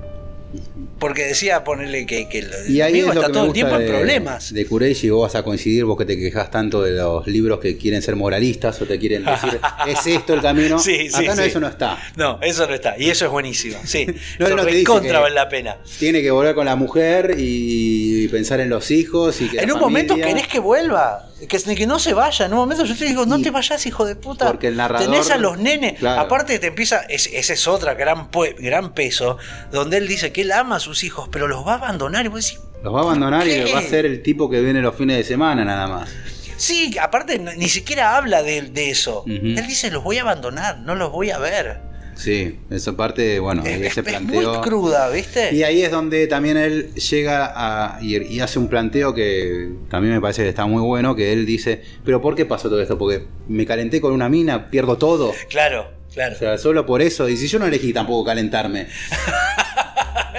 [1.03, 3.77] Porque decía ponerle que, que Y ahí amigo es lo está que todo el tiempo
[3.77, 4.53] de, en problemas.
[4.53, 7.75] de Kureishi, vos vas a coincidir, vos que te quejas tanto de los libros que
[7.75, 10.79] quieren ser moralistas o te quieren decir, es esto el camino.
[10.79, 11.49] Sí, sí, Acá no, sí.
[11.49, 11.97] eso no está.
[12.15, 12.97] No, eso no está.
[12.97, 13.77] Y eso es buenísimo.
[13.83, 14.05] Sí.
[14.39, 15.77] No, Eso no, te que- vale la pena.
[15.99, 19.79] Tiene que volver con la mujer y pensar en los hijos y que En un
[19.79, 22.45] momento querés que vuelva, que, que no se vaya.
[22.45, 24.47] En un momento yo te digo, no te vayas, hijo de puta.
[24.47, 25.99] porque el narrador- Tenés a los nenes.
[25.99, 26.21] Claro.
[26.21, 28.29] Aparte te empieza, es- ese es otra gran,
[28.59, 29.37] gran peso,
[29.71, 32.25] donde él dice que él ama a sus hijos, pero los va a abandonar.
[32.25, 33.65] Y vos decís, Los va a abandonar ¿Qué?
[33.67, 36.09] y va a ser el tipo que viene los fines de semana nada más.
[36.57, 39.23] sí, aparte ni siquiera habla de, de eso.
[39.27, 41.79] Él dice, los voy a abandonar, no los voy a ver.
[42.15, 44.53] Sí, esa parte, bueno, Es, ese es- es planteo.
[44.53, 45.53] muy cruda, ¿viste?
[45.53, 50.13] Y ahí es donde también él llega a, y, y hace un planteo que también
[50.13, 52.97] me parece que está muy bueno, que él dice, pero ¿por qué pasó todo esto?
[52.97, 55.33] Porque me calenté con una mina, pierdo todo.
[55.49, 56.35] Claro, claro.
[56.35, 57.27] O sea, solo por eso.
[57.29, 58.87] Y si yo no elegí tampoco calentarme.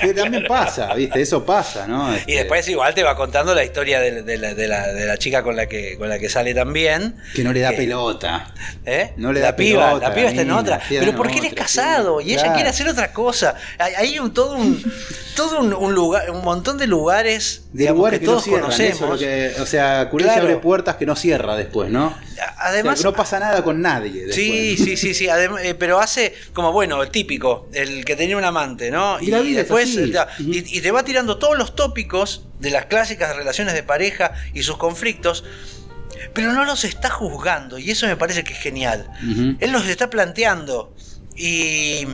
[0.00, 1.20] que también pasa, ¿viste?
[1.20, 2.12] Eso pasa, ¿no?
[2.12, 5.06] Y Este, después igual te va contando la historia de, de la, de la- de
[5.06, 7.16] la chica con la que, con la que sale también.
[7.34, 8.52] Que no le da que- pelota.
[8.84, 9.12] ¿Eh?
[9.16, 10.80] No le la da piba, pelota, la piba está en otra.
[10.88, 12.54] Pero porque él es casado sí, y ella claro.
[12.54, 13.54] quiere hacer otra cosa.
[13.78, 14.82] Hay, hay un, todo un
[15.34, 18.44] todo un, un lugar, un montón de lugares, De digamos, lugares que que, no todos
[18.44, 18.62] cierran.
[18.62, 19.20] conocemos.
[19.60, 20.46] o sea, Kureishi Claro.
[20.46, 22.04] abre puertas que no cierra después, ¿no?
[22.06, 24.26] A- O sea, Además, no pasa nada con nadie.
[24.26, 24.34] Después.
[24.36, 25.26] Sí, sí, sí, sí.
[25.28, 29.20] eh, pero hace como, bueno, el típico, el que tenía un amante, ¿no?
[29.20, 30.12] Y la vida es después así.
[30.50, 34.62] y, y te va tirando todos los tópicos de las clásicas relaciones de pareja y
[34.62, 35.44] sus conflictos,
[36.32, 37.78] pero no los está juzgando.
[37.78, 39.08] Y eso me parece que es genial.
[39.60, 40.94] Él los está planteando.
[41.36, 42.06] Y,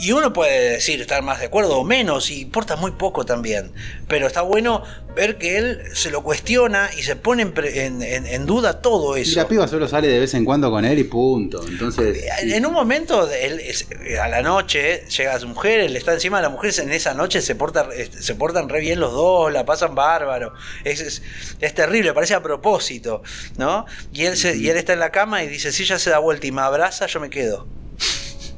[0.00, 3.72] y uno puede decir estar más de acuerdo o menos, y importa muy poco también.
[4.08, 4.82] Pero está bueno
[5.14, 9.18] ver que él se lo cuestiona y se pone en, en- en- en duda todo
[9.18, 9.40] Y eso.
[9.40, 11.60] la piba solo sale de vez en cuando con él y punto.
[11.66, 12.18] Entonces.
[12.40, 12.52] sí.
[12.54, 13.86] En un momento, él es-
[14.20, 17.42] a la noche, llega su mujer, él está encima de la mujer, en esa noche
[17.42, 20.52] se, porta, este, se portan re bien los dos, la pasan bárbaro.
[20.84, 21.22] Es, es,
[21.60, 23.22] es terrible, parece a propósito,
[23.58, 23.84] ¿no?
[24.12, 26.18] Y él, se- y él está en la cama y dice, si ella se da
[26.18, 27.66] vuelta y me abraza, yo me quedo.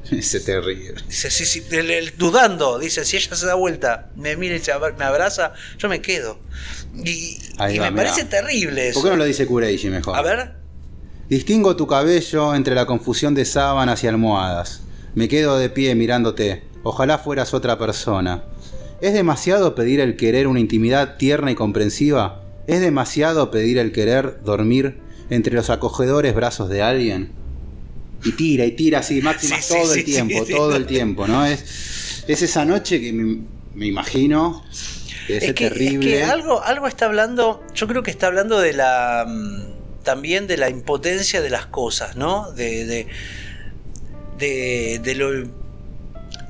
[0.11, 0.95] Ese terrible.
[1.09, 1.63] Dice, sí, sí,
[2.19, 5.89] dudando, dice, si ella se da vuelta, me mira y se abra- me abraza, yo
[5.89, 6.39] me quedo.
[6.95, 8.05] Y, Ahí y va, me mirá.
[8.11, 9.01] parece terrible eso.
[9.01, 10.17] ¿Por qué no lo dice Kureishi mejor?
[10.17, 10.53] A ver,
[11.29, 14.83] Distingo tu cabello entre la confusión de sábanas y almohadas.
[15.15, 16.63] Me quedo de pie mirándote.
[16.83, 18.45] Ojalá fueras otra persona.
[19.01, 22.43] ¿Es demasiado pedir el querer una intimidad tierna y comprensiva?
[22.67, 27.33] ¿Es demasiado pedir el querer dormir entre los acogedores brazos de alguien?
[28.25, 30.53] Y tira y tira así, máxima Sí, sí, todo sí, el tiempo, sí, sí.
[30.53, 31.45] todo el tiempo, ¿no?
[31.45, 33.39] Es, es esa noche que me,
[33.75, 34.65] me imagino
[35.27, 36.07] que es, es que, es terrible.
[36.07, 40.57] que algo, algo está hablando, yo creo que está hablando de la mm, también de
[40.57, 42.53] la impotencia de las cosas, ¿no?
[42.53, 43.07] De, de,
[44.39, 45.63] de, de lo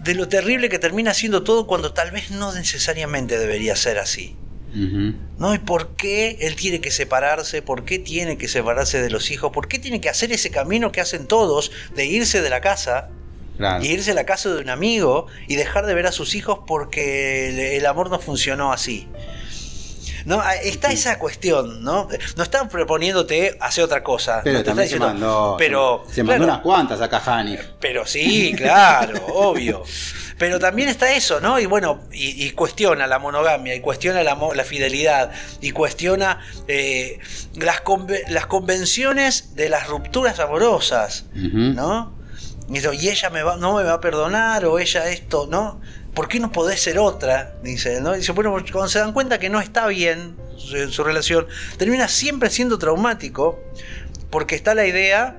[0.03, 4.37] de lo terrible que termina siendo todo cuando tal vez no necesariamente debería ser así.
[4.75, 5.55] ¿No?
[5.55, 7.63] ¿Y por qué él tiene que separarse?
[7.63, 9.53] ¿Por qué tiene que separarse de los hijos?
[9.53, 13.09] ¿Por qué tiene que hacer ese camino que hacen todos de irse de la casa
[13.59, 13.85] Claro.
[13.85, 16.61] y irse a la casa de un amigo y dejar de ver a sus hijos
[16.67, 19.07] porque el, el amor no funcionó así.
[20.25, 20.41] ¿No?
[20.41, 22.09] Ah, Está esa cuestión, ¿no?
[22.37, 24.41] No están proponiéndote hacer otra cosa.
[24.45, 27.23] Pero no te también está se diciendo, mandó, pero, se mandó claro, unas cuantas acá
[27.25, 27.61] Hanif.
[27.81, 29.83] pero sí, claro, obvio.
[30.39, 31.61] Pero también está eso, ¿no?
[31.61, 35.31] Y bueno, y, y cuestiona la monogamia, y cuestiona la, la fidelidad,
[35.61, 37.19] y cuestiona eh,
[37.55, 37.83] las,
[38.29, 41.59] las convenciones de las rupturas amorosas, Ujú.
[41.75, 42.17] ¿no?
[42.69, 45.81] Y, eso, y ella me va, no me va a perdonar, o ella esto, ¿no?
[46.15, 47.55] ¿Por qué no podés ser otra?
[47.63, 48.13] Dice, ¿no?
[48.13, 51.47] Dice, bueno, cuando se dan cuenta que no está bien su, su relación,
[51.79, 53.59] termina siempre siendo traumático,
[54.31, 55.39] porque está la idea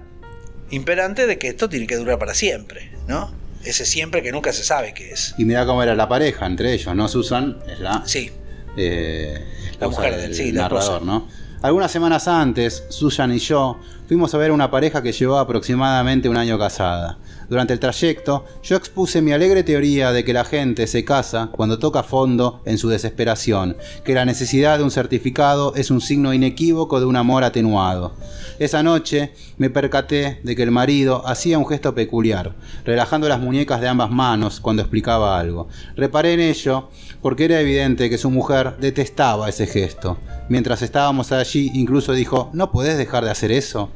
[0.72, 3.32] imperante de que esto tiene que durar para siempre, ¿no?
[3.64, 5.36] Ese siempre que nunca se sabe qué es.
[5.38, 7.08] Y mira cómo era la pareja entre ellos, ¿no?
[7.08, 8.32] Susan es la, Sí,
[8.76, 9.46] eh,
[9.80, 11.02] La mujer del sí, narrador.
[11.04, 11.30] ¿no?
[11.62, 16.38] Algunas semanas antes, Susan y yo Fuimos a ver una pareja que llevaba aproximadamente un
[16.38, 17.18] año casada.
[17.50, 21.80] Durante el trayecto, yo expuse mi alegre teoría de que la gente se casa cuando
[21.80, 27.00] toca fondo en su desesperación, que la necesidad de un certificado es un signo inequívoco
[27.00, 28.14] de un amor atenuado.
[28.60, 33.82] Esa noche me percaté de que el marido hacía un gesto peculiar, relajando las muñecas
[33.82, 35.68] de ambas manos cuando explicaba algo.
[35.96, 36.90] Reparé en ello
[37.22, 40.18] porque era evidente que su mujer detestaba ese gesto.
[40.50, 43.90] Mientras estábamos allí, incluso dijo, ¿no podés dejar de hacer eso?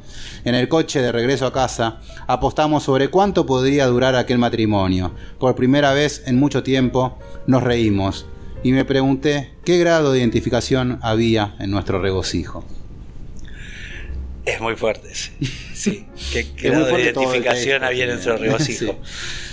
[0.44, 5.12] En el coche de regreso a casa, apostamos sobre cuánto podría durar aquel matrimonio.
[5.38, 8.26] Por primera vez en mucho tiempo, nos reímos
[8.62, 12.64] y me pregunté qué grado de identificación había en nuestro regocijo.
[14.44, 15.32] Es muy fuerte, sí.
[15.74, 16.06] sí.
[16.32, 18.98] ¿Qué grado de identificación había en nuestro regocijo?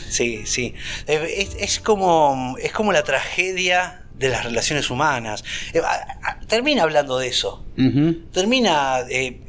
[0.09, 0.73] Sí, sí.
[1.07, 5.43] Es, como, es como la tragedia de las relaciones humanas.
[5.73, 5.81] Eh,
[6.47, 7.65] termina hablando de eso.
[8.31, 9.01] Termina.
[9.09, 9.41] Eh,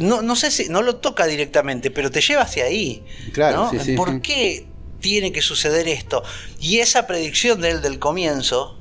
[0.00, 3.02] no, no, sé si no lo toca directamente, pero te lleva hacia ahí.
[3.32, 4.66] Claro, sí, sí, ¿Por qué
[5.00, 6.22] tiene que suceder esto?
[6.60, 8.78] Y esa predicción de él del comienzo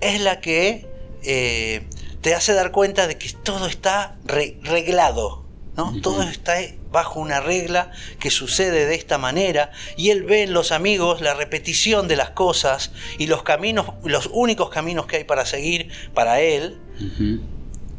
[0.00, 0.86] es la que
[1.22, 1.82] eh,
[2.20, 5.44] te hace dar cuenta de que todo está reglado.
[5.76, 5.98] ¿no?
[6.02, 6.56] Todo está
[6.90, 11.32] bajo una regla que sucede de esta manera y él ve en los amigos la
[11.34, 16.40] repetición de las cosas y los caminos, los únicos caminos que hay para seguir para
[16.40, 16.78] él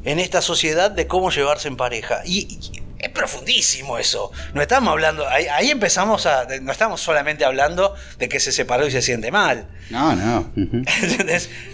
[0.03, 2.21] en esta sociedad de cómo llevarse en pareja.
[2.25, 2.59] Y,
[3.01, 4.31] es profundísimo eso.
[4.53, 8.91] No estamos hablando, ahí, empezamos a, no estamos solamente hablando de que se separó y
[8.91, 9.67] se siente mal.
[9.89, 10.51] No, no.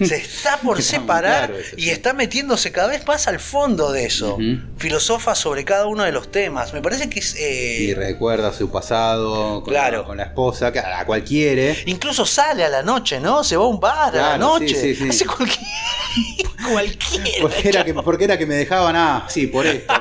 [0.06, 4.38] Se está por separar y está metiéndose cada vez más al fondo de eso.
[4.78, 6.74] Filosofa sobre cada uno de los temas.
[6.74, 7.36] Me parece que es...
[7.38, 11.84] Eh, y recuerda su pasado con, la, con la esposa, a cual quiere.
[11.88, 13.44] Incluso sale a la noche, ¿no?
[13.44, 14.98] Se va a un bar a la noche.
[15.10, 15.60] Hace cualquier...
[16.72, 17.42] cualquiera.
[17.42, 19.94] Porque era, que, porque era que me dejaban, ah, sí, por esto.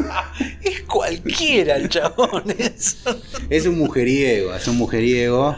[0.62, 2.44] es cualquiera el chabón.
[3.48, 5.56] Es un mujeriego, es un mujeriego.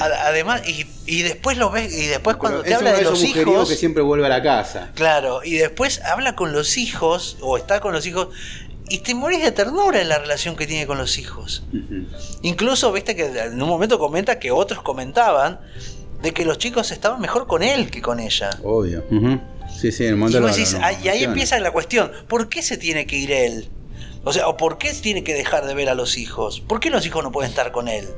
[0.00, 0.62] además,
[1.06, 3.36] y, después lo ves, y después cuando te habla de los hijos.
[3.36, 4.90] Es un que siempre vuelve a la casa.
[4.94, 8.28] Claro, y después habla con los hijos, o está con los hijos.
[8.88, 11.64] Y te morís de ternura en la relación que tiene con los hijos.
[12.42, 15.58] Incluso, viste que en un momento comenta que otros comentaban
[16.22, 18.50] de que los chicos estaban mejor con él que con ella.
[18.62, 19.04] Obvio.
[19.78, 20.18] Sí, sí, en el
[21.02, 22.10] y ahí empieza la cuestión.
[22.28, 23.68] ¿Por qué se tiene que ir él?
[24.24, 26.60] O sea, ¿o por qué tiene que dejar de ver a los hijos?
[26.60, 28.08] ¿Por qué los hijos no pueden estar con él?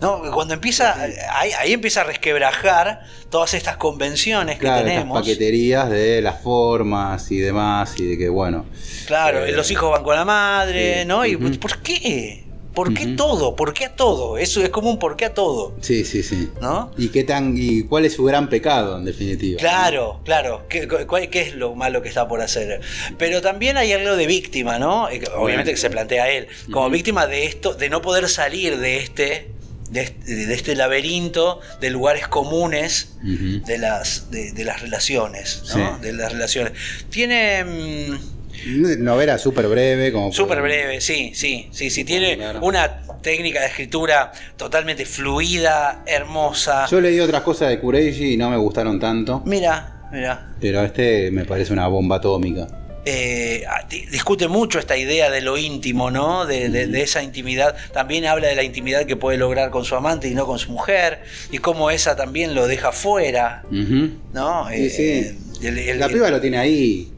[0.00, 0.22] ¿No?
[0.32, 0.94] Cuando empieza,
[1.32, 5.18] ahí, empieza a resquebrajar todas estas convenciones que tenemos.
[5.18, 8.66] Estas paqueterías de las formas y demás, y de que, bueno.
[9.06, 11.24] Claro, eh, los hijos van con la madre, ¿no?
[11.24, 12.41] ¿Y por qué?
[12.74, 13.54] ¿Por qué todo?
[13.54, 14.38] ¿Por qué a todo?
[14.38, 15.74] Eso es como un por qué a todo.
[15.80, 16.50] Sí, sí, sí.
[16.60, 16.90] ¿No?
[16.96, 19.58] ¿Y qué tan y cuál es su gran pecado en definitiva?
[19.58, 20.66] Claro, claro.
[20.68, 20.88] ¿Qué,
[21.30, 22.80] ¿Qué, es lo malo que está por hacer?
[23.18, 25.10] Pero también hay algo de víctima, ¿no?
[25.10, 28.98] Eh, obviamente que se plantea él como víctima de esto, de no poder salir de
[28.98, 29.52] este
[29.92, 35.98] de este, laberinto de lugares comunes de, las, de, las relaciones, ¿no?
[35.98, 36.72] De las relaciones.
[37.10, 40.12] Tiene mm, Novela súper breve.
[40.12, 42.04] como Súper breve, sí, sí, sí, sí.
[42.04, 46.86] Tiene una técnica de escritura totalmente fluida, hermosa.
[46.90, 49.42] Yo leí otras cosas de Kureishi y no me gustaron tanto.
[49.46, 50.54] Mira, mira.
[50.60, 52.66] Pero este me parece una bomba atómica.
[53.04, 56.46] Eh, ah, discute mucho esta idea de lo íntimo, ¿no?
[56.46, 57.74] De, esa intimidad.
[57.92, 60.70] También habla de la intimidad que puede lograr con su amante y no con su
[60.70, 61.22] mujer.
[61.50, 64.68] Y cómo esa también lo deja fuera, ¿no?
[64.70, 65.38] Sí, sí.
[65.62, 67.12] Eh, la piba lo tiene ahí.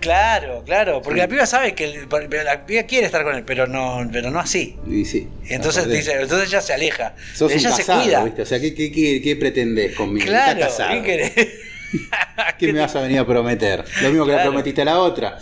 [0.00, 2.06] Claro, claro, porque la piba sabe que
[2.44, 4.76] la piba quiere estar con él, pero no, pero no así.
[4.88, 5.28] Y sí.
[5.48, 7.14] Entonces dice, entonces ella se aleja.
[7.40, 8.24] ella se cuida.
[8.24, 10.26] O sea, ¿qué, qué, qué, pretendés conmigo?
[10.26, 11.32] Claro, ¿qué querés?
[12.58, 13.84] ¿Qué me vas a venir a prometer?
[14.02, 15.38] Lo mismo que le prometiste a la otra.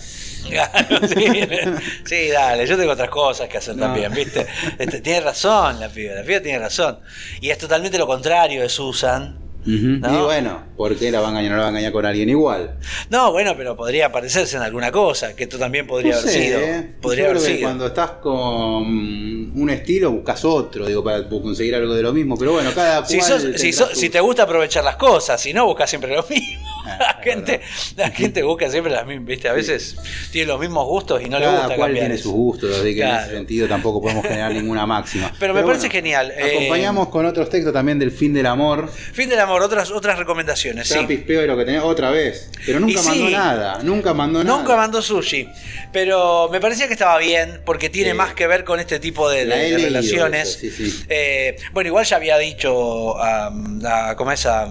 [0.49, 1.27] Claro, sí,
[2.05, 4.46] sí, dale, yo tengo otras cosas que hacer también, ¿viste?
[4.79, 7.01] Este, tiene razón la piba, la piba tiene razón.
[7.40, 11.53] Y es totalmente lo contrario de Susan, y bueno, ¿por qué la van a engañar?
[11.53, 12.77] No la van a engañar con alguien igual.
[13.11, 16.61] No, bueno, pero podría parecerse en alguna cosa, que esto también podría haber sido.
[17.01, 17.61] Podría haber sido.
[17.63, 22.37] cuando estás con un estilo buscas otro, digo, para conseguir algo de lo mismo.
[22.39, 23.59] Pero bueno, cada cual.
[23.59, 26.76] Si, si, te gusta aprovechar las cosas, si no, buscas siempre lo mismo.
[26.96, 27.61] La, gente,
[27.96, 29.49] la gente busca siempre las mismas, ¿viste?
[29.49, 29.96] A veces
[30.31, 33.14] tiene los mismos gustos y no le gusta cual tiene sus gustos, así que en
[33.16, 35.33] ese sentido tampoco podemos generar ninguna máxima.
[35.38, 36.33] Pero, me parece genial.
[36.33, 38.88] Acompañamos eh, con otros textos también del fin del amor.
[38.90, 40.88] Fin del amor, otras, otras recomendaciones.
[40.88, 40.99] Sí.
[41.07, 42.51] pispeo de lo que tenía otra vez.
[42.64, 43.79] Pero nunca mandó nada.
[43.83, 44.57] Nunca mandó nada.
[44.57, 45.49] Nunca mandó sushi.
[45.92, 49.44] Pero me parecía que estaba bien porque tiene más que ver con este tipo de,
[49.44, 50.61] relaciones.
[51.09, 53.53] Eh, bueno, igual ya había dicho a,
[53.85, 54.46] a, ¿cómo es?
[54.46, 54.68] A, a-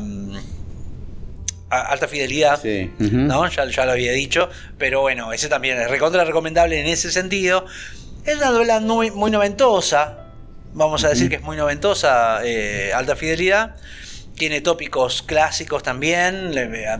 [1.82, 2.62] alta fidelidad.
[2.62, 2.92] Sí.
[3.00, 3.48] ¿no?
[3.50, 7.66] Ya, ya lo había dicho, pero bueno, ese también es recontra recomendable en ese sentido.
[8.26, 10.26] Es una novela muy, muy noventosa,
[10.74, 13.76] vamos a decir que es muy noventosa, eh, alta fidelidad.
[14.36, 16.52] Tiene tópicos clásicos también,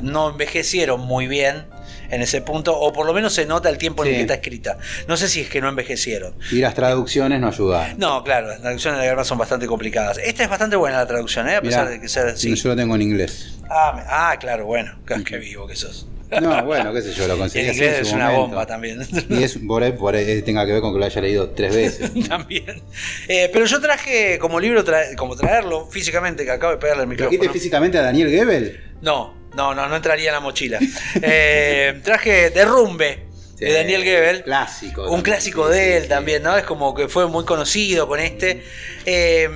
[0.02, 1.66] no envejecieron muy bien
[2.10, 4.18] en ese punto, o por lo menos se nota el tiempo en el Sí.
[4.18, 4.78] que está escrita.
[5.08, 6.36] No sé si es que no envejecieron.
[6.52, 7.96] Y las traducciones no ayudan.
[7.98, 10.18] No, claro, las traducciones de la guerra son bastante complicadas.
[10.18, 11.56] Esta es bastante buena la traducción, ¿eh?
[11.56, 12.54] a pesar Mirá, de que sea así.
[12.56, 13.58] Yo lo tengo en inglés.
[13.70, 14.94] Ah, ah, claro, bueno,
[15.26, 16.08] qué, vivo que sos.
[16.42, 18.48] No, bueno, qué sé yo, lo conseguí en así es una momento.
[18.48, 19.00] bomba también.
[19.30, 21.74] Y es por ahí, por ahí tenga que ver con que lo haya leído tres
[21.76, 22.12] veces.
[22.28, 22.82] También.
[23.28, 24.84] Eh, pero yo traje como libro,
[25.18, 27.54] como traerlo físicamente, que acabo de pegarle el ¿Trajiste micrófono.
[27.54, 28.82] físicamente a Daniel Gebel?
[29.02, 30.80] No, no, no, no entraría en la mochila.
[31.22, 33.26] Eh, traje Derrumbe,
[33.58, 34.44] de Daniel Gebel.
[34.44, 35.02] Clásico.
[35.04, 36.10] Un también, clásico sí, de él sí.
[36.10, 36.58] también, ¿no?
[36.58, 38.64] Es como que fue muy conocido con este.
[39.06, 39.50] Eh,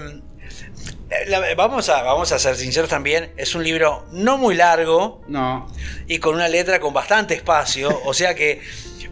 [1.27, 5.67] la- vamos, a, vamos a ser sinceros también, es un libro no muy largo No.
[6.07, 8.62] y con una letra con bastante espacio, o sea que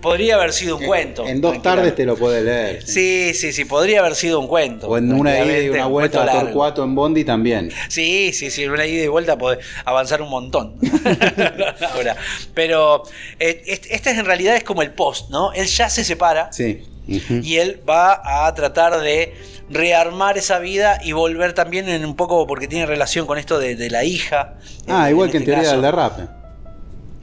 [0.02, 1.26] podría haber sido un cuento.
[1.28, 2.86] En dos tardes te lo puedes leer.
[2.86, 4.88] Sí, sí, sí, podría haber sido un cuento.
[4.88, 6.50] O en una ida y una un vuelta a cuento largo.
[6.52, 7.72] Torcuato en Bondi también.
[7.90, 10.76] Sí, sí, sí, en una ida y vuelta puede avanzar un montón.
[11.94, 12.16] Ahora,
[12.54, 13.04] pero
[13.40, 15.52] eh, este en realidad es como el post, ¿no?
[15.54, 16.84] Él ya se separa Sí.
[17.08, 19.34] Y él va a tratar de
[19.70, 23.76] rearmar esa vida y volver también en un poco, porque tiene relación con esto de,
[23.76, 24.56] de la hija.
[24.88, 25.82] Ah, igual que en este teoría caso.
[25.82, 26.24] del derrape.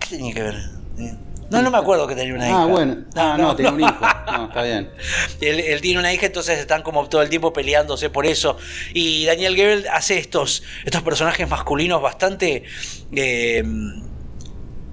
[0.00, 0.73] ¿Qué tenía que ver?
[1.54, 2.62] No, no me acuerdo que tenía una hija.
[2.62, 2.96] Ah, bueno.
[3.14, 3.96] Ah, no, tiene un hijo.
[4.26, 4.90] No, está bien.
[5.40, 8.56] Él, él tiene una hija, entonces están como todo el tiempo peleándose por eso.
[8.92, 12.64] Y Daniel Gebel hace estos, estos personajes masculinos bastante.
[13.12, 13.62] eh,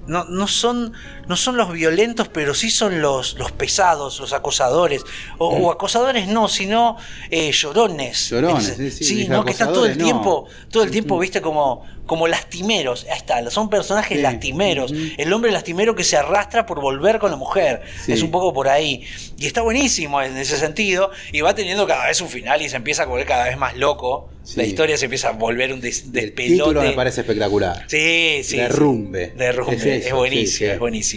[0.06, 0.92] no, no, son,
[1.28, 5.02] no son los violentos, pero sí son los, los pesados, los acosadores.
[5.38, 6.96] O, o acosadores no, sino
[7.30, 8.30] eh, llorones.
[8.30, 9.44] Llorones, Es- sí, sí, ¿no?
[9.44, 10.04] Que están todo el no.
[10.04, 13.06] tiempo, todo el tiempo, viste, como, como lastimeros.
[13.10, 14.22] Ahí está, son personajes Sí.
[14.22, 14.92] lastimeros.
[15.16, 17.82] El hombre lastimero que se arrastra por volver con la mujer.
[18.08, 19.04] Es un poco por ahí.
[19.38, 21.10] Y está buenísimo en ese sentido.
[21.32, 23.76] Y va teniendo cada vez un final y se empieza a volver cada vez más
[23.76, 24.28] loco.
[24.56, 26.52] La historia se empieza a volver un des- El despelote.
[26.54, 27.84] título me parece espectacular.
[27.86, 28.56] Sí, sí.
[28.56, 29.28] Derrumbe.
[29.36, 29.76] Derrumbe.
[29.76, 31.11] Es Es, buenísimo, es buenísimo.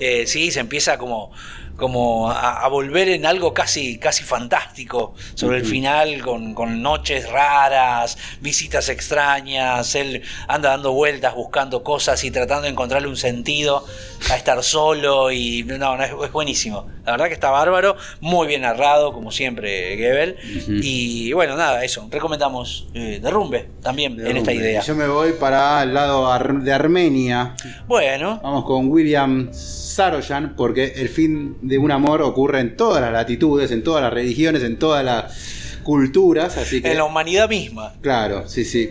[0.00, 1.30] Eh, sí, se empieza como,
[1.78, 7.30] como a, a volver en algo casi, casi fantástico sobre el final, con, con noches
[7.30, 9.94] raras, visitas extrañas.
[9.94, 13.84] Él anda dando vueltas buscando cosas y tratando de encontrarle un sentido
[14.28, 15.30] a estar solo.
[15.30, 16.86] Y no, no, es, es buenísimo.
[17.04, 20.36] La verdad que está bárbaro, muy bien narrado, como siempre, Gebel.
[20.82, 22.06] Y bueno, nada, eso.
[22.10, 24.82] Recomendamos eh, Derrumbe también en esta idea.
[24.82, 27.54] Yo me voy para el lado de Armenia.
[27.86, 33.12] Bueno, Vamos con William Saroyan, porque el fin de un amor ocurre en todas las
[33.12, 36.90] latitudes, en todas las religiones, en todas las culturas, así que...
[36.90, 37.94] en la humanidad misma.
[38.00, 38.90] Claro, sí, sí.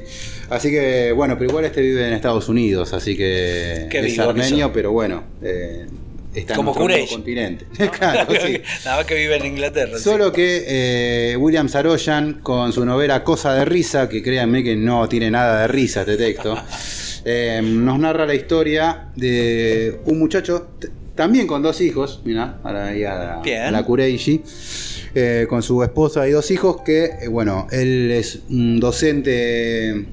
[0.49, 4.21] Así que, bueno, pero igual este vive en Estados Unidos, así que Qué es que
[4.21, 5.85] armenio, pero bueno, eh,
[6.33, 7.65] está Como en otro continente.
[7.97, 8.61] claro, sí.
[8.85, 9.97] Nada más que vive en Inglaterra.
[9.97, 10.03] sí.
[10.03, 10.63] Solo que
[11.31, 15.61] eh, William Saroyan, con su novela Cosa de Risa, que créanme que no tiene nada
[15.61, 16.57] de risa este texto,
[17.25, 20.69] eh, nos narra la historia de un muchacho,
[21.17, 23.63] también con dos hijos, mira, ahora ahí a la, Bien.
[23.63, 24.41] a la Kureishi,
[25.13, 30.05] eh, con su esposa y dos hijos, que, eh, bueno, él es un docente,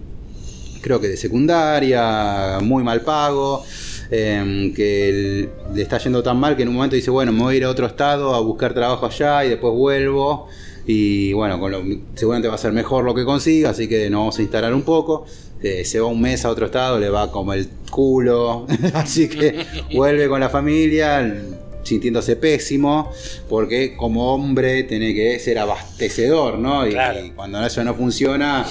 [0.81, 3.65] creo que de secundaria, muy mal pago.
[4.11, 7.55] eh, que le está yendo tan mal que en un momento dice, bueno, me voy
[7.55, 10.47] a ir a otro estado a buscar trabajo allá y después vuelvo.
[10.87, 11.83] Y bueno, con lo,
[12.15, 14.83] seguramente va a ser mejor lo que consiga, así que nos vamos a instalar un
[14.83, 15.25] poco.
[15.67, 19.65] Eh, se va un mes a otro estado, le va como el culo, así que
[19.95, 21.43] vuelve con la familia
[21.83, 23.11] sintiéndose pésimo,
[23.49, 26.87] porque como hombre tiene que ser abastecedor, ¿no?
[26.87, 27.25] Y, Claro.
[27.25, 28.67] y cuando eso no funciona,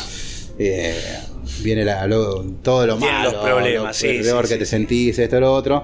[0.59, 0.95] eh,
[1.61, 4.65] viene la- lo- todo lo malo, los problemas, lo sí, peor sí, que sí, te
[4.67, 5.83] sentís, esto, lo otro.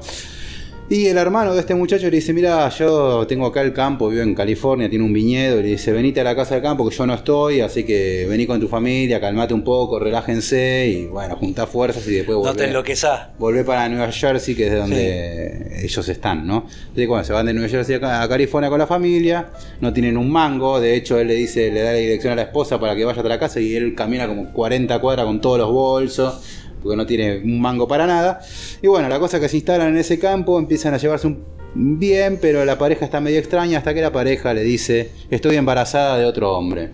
[0.91, 4.23] Y el hermano de este muchacho le dice, mira, yo tengo acá el campo, vivo
[4.23, 6.95] en California, tiene un viñedo, y le dice, venite a la casa del campo que
[6.95, 11.35] yo no estoy, así que vení con tu familia, calmate un poco, relájense y bueno,
[11.35, 13.37] juntá fuerzas y después No te volvé, enloquezás.
[13.37, 16.65] volvé para Nueva Jersey, que es de donde ellos están, ¿no?
[16.67, 20.17] Entonces bueno, se van de Nueva Jersey a a California con la familia, no tienen
[20.17, 22.95] un mango, de hecho él le dice, le da la dirección a la esposa para
[22.95, 26.41] que vaya a la casa y él camina como 40 cuadras con todos los bolsos
[26.81, 28.39] porque no tiene un mango para nada.
[28.81, 31.43] Y bueno, la cosa es que se instalan en ese campo, empiezan a llevarse un
[31.75, 36.17] bien, pero la pareja está medio extraña hasta que la pareja le dice, estoy embarazada
[36.17, 36.89] de otro hombre.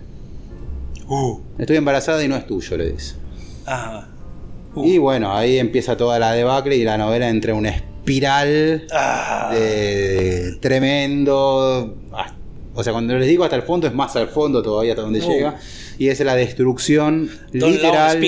[1.08, 1.38] Uh.
[1.58, 3.14] Estoy embarazada y no es tuyo, le dice.
[4.74, 4.84] Uh.
[4.84, 9.50] Y bueno, ahí empieza toda la debacle y la novela entra en una espiral Ah.
[9.54, 11.96] de tremendo.
[12.74, 15.20] O sea, cuando les digo hasta el fondo, es más al fondo todavía hasta donde
[15.20, 15.28] Uh.
[15.28, 15.58] llega.
[15.98, 18.20] Y es la destrucción literal.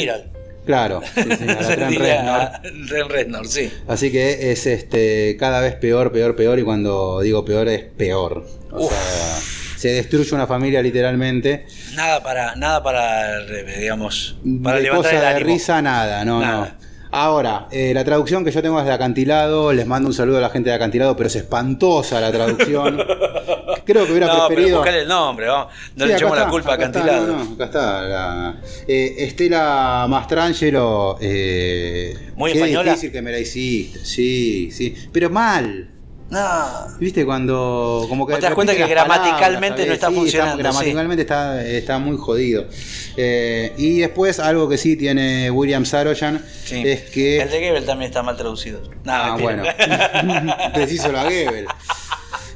[0.69, 3.11] Claro, sí, sí, a la Reznor.
[3.11, 3.73] Reznor, sí.
[3.87, 8.47] Así que es este cada vez peor, peor, peor y cuando digo peor es peor.
[8.71, 8.93] O Uf.
[8.93, 11.65] sea, se destruye una familia literalmente.
[11.95, 13.47] Nada para, nada para,
[13.79, 16.77] digamos, para de levantar cosa el de risa, nada, no, Nada.
[16.79, 16.88] no.
[17.11, 20.41] Ahora, eh, la traducción que yo tengo es de Acantilado, les mando un saludo a
[20.43, 22.99] la gente de Acantilado, pero es espantosa la traducción.
[23.85, 24.77] Creo que hubiera no, pero preferido...
[24.79, 25.47] buscale el nombre.
[25.47, 28.03] No Sí, le echemos la culpa a acá está, no, no, acá está.
[28.03, 28.57] la-
[28.87, 31.17] eh, Estela Mastrangelo.
[31.21, 32.91] Eh, Muy qué española.
[32.91, 34.05] difícil que me la hiciste.
[34.05, 34.95] Sí, sí.
[35.11, 35.89] Pero mal.
[36.31, 36.39] No.
[37.01, 37.25] ¿Viste?
[37.25, 38.05] Cuando.
[38.09, 42.19] Como que te das cuenta que gramaticalmente palabras, no está funcionando, gramaticalmente está, está muy
[42.19, 42.67] jodido.
[43.17, 46.83] Eh, y después, algo que sí tiene William Saroyan Sí.
[46.87, 47.41] es que.
[47.41, 48.83] El de Gebel también está mal traducido.
[49.05, 49.63] No, Ah, bueno.
[50.75, 51.67] Preciso la Gebel.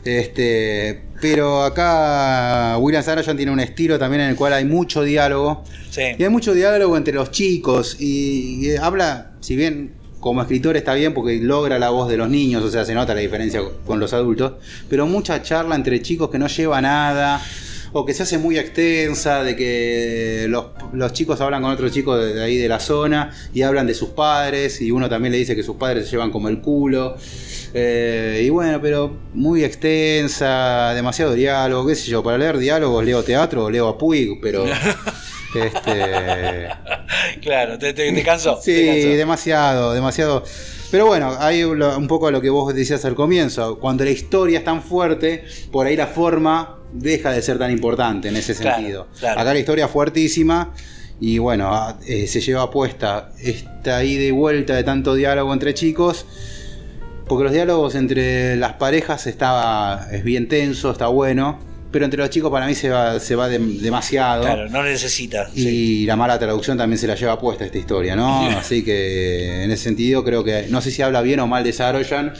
[0.05, 5.65] Este, pero acá William Saroyan tiene un estilo también en el cual hay mucho diálogo.
[5.91, 6.03] sí.
[6.19, 7.97] Y hay mucho diálogo entre los chicos.
[8.01, 12.31] Y, y habla, si bien como escritor está bien porque logra la voz de los
[12.31, 14.53] niños, o sea, se nota la diferencia con los adultos.
[14.89, 17.43] Pero mucha charla entre chicos que no lleva nada.
[17.95, 22.33] O que se hace muy extensa, de que los, chicos hablan con otros chicos de,
[22.33, 25.55] de ahí de la zona y hablan de sus padres, y uno también le dice
[25.55, 27.17] que sus padres se llevan como el culo.
[27.75, 33.23] Eh, y bueno, pero muy extensa, demasiado diálogo, qué sé yo, para leer diálogos leo
[33.25, 34.65] teatro o leo a Puig, pero...
[35.55, 36.69] este,
[37.41, 38.59] Claro, te, te, te cansó.
[38.63, 39.09] Sí, te cansó.
[39.17, 40.45] demasiado, demasiado.
[40.91, 43.79] Pero bueno, hay un poco a lo que vos decías al comienzo.
[43.79, 48.29] Cuando la historia es tan fuerte, por ahí la forma deja de ser tan importante
[48.29, 49.09] en ese sentido.
[49.19, 49.41] claro.
[49.41, 50.75] Acá la historia es fuertísima
[51.21, 55.73] y bueno, a- eh, se lleva puesta esta ida y vuelta de tanto diálogo entre
[55.73, 56.27] chicos.
[57.27, 61.59] Porque los diálogos entre las parejas está, es bien tenso, está bueno.
[61.93, 64.43] Pero entre los chicos para mí se va, se va dem- demasiado.
[64.45, 65.49] Claro, no necesita.
[65.55, 66.07] Y sí.
[66.07, 68.47] la mala traducción también se la lleva puesta esta historia, ¿no?
[68.49, 71.73] Así que en ese sentido creo que no sé si habla bien o mal de
[71.73, 72.33] Saroyan,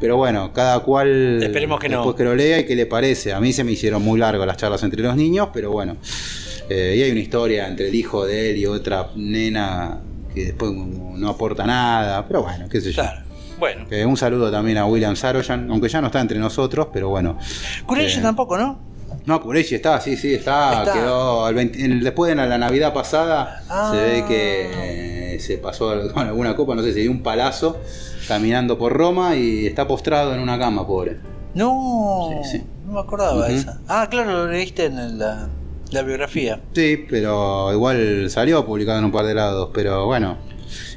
[0.00, 1.98] pero bueno, cada cual Esperemos que no.
[1.98, 3.32] después que lo lea y qué le parece.
[3.32, 5.96] A mí se me hicieron muy largas las charlas entre los niños, pero bueno.
[6.68, 10.00] Eh, y hay una historia entre el hijo de él y otra nena
[10.34, 13.02] que después no aporta nada, pero bueno, qué sé yo.
[13.02, 13.20] Claro.
[13.62, 13.84] Bueno.
[14.08, 17.38] Un saludo también a William Saroyan, aunque ya no está entre nosotros, pero bueno.
[17.86, 18.76] Kureishi Eh, tampoco, ¿no?
[19.24, 20.80] no, Kureishi está, sí, sí, está.
[20.82, 20.92] Está.
[20.94, 23.92] Quedó al 20 en- después de la, Navidad pasada, Ah.
[23.94, 27.78] se ve que eh, se pasó con alguna copa, no sé, se dio un palazo
[28.26, 31.18] caminando por Roma y está postrado en una cama, pobre.
[31.54, 32.64] No, Sí, sí.
[32.84, 33.52] no me acordaba Ujú.
[33.52, 33.78] esa.
[33.86, 35.48] Ah, claro, lo leíste en la,
[35.92, 36.58] la biografía.
[36.74, 40.50] Sí, pero igual salió publicado en un par de lados, pero bueno.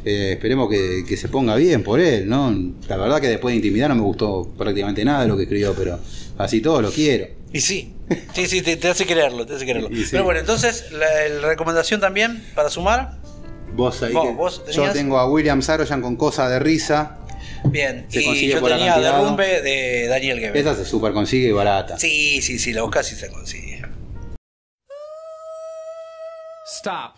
[0.03, 2.51] Eh, esperemos que, que se ponga bien por él, ¿no?
[2.87, 5.73] La verdad que después de intimidar no me gustó prácticamente nada de lo que escribió,
[5.73, 5.99] pero
[6.37, 7.27] así todo lo quiero.
[7.53, 7.93] Y sí,
[8.33, 9.89] sí, sí, te, te hace quererlo, te hace quererlo.
[9.91, 10.09] Y sí.
[10.11, 11.05] Pero bueno, entonces, la,
[11.41, 13.17] la recomendación también para sumar.
[13.73, 17.19] Vos ahí Vos, que- vos yo tengo a William Saroyan con Cosa de Risa.
[17.65, 18.97] Bien, Se y consigue yo por tenía.
[18.99, 20.55] Derrumbe de Daniel Gebel.
[20.61, 21.97] Esa se super consigue y barata.
[21.97, 23.81] Sí, sí, sí, la buscas y se consigue.
[26.77, 27.13] Stop.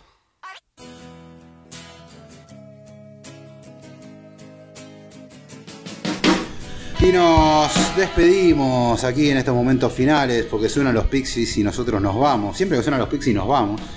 [7.08, 12.18] Y nos despedimos aquí en estos momentos finales porque suenan los Pixies y nosotros nos
[12.20, 12.58] vamos.
[12.58, 13.80] Siempre que suenan los Pixies nos vamos.
[13.80, 13.88] No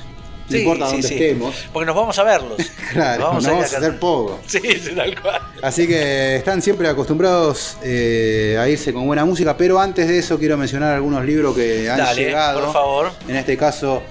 [0.49, 1.15] Sí, importa sí, dónde sí.
[1.15, 1.55] estemos.
[1.73, 2.57] Porque nos vamos a verlos.
[2.93, 4.41] Claro, Nos nos ir vamos a hacer poco.
[4.47, 5.41] Sí, sí, tal cual.
[5.63, 10.39] Así que están siempre acostumbrados eh, a irse con buena música, pero antes de eso
[10.39, 12.61] quiero mencionar algunos libros que han Dale, llegado.
[12.61, 13.13] por favor.
[13.29, 14.03] En este caso,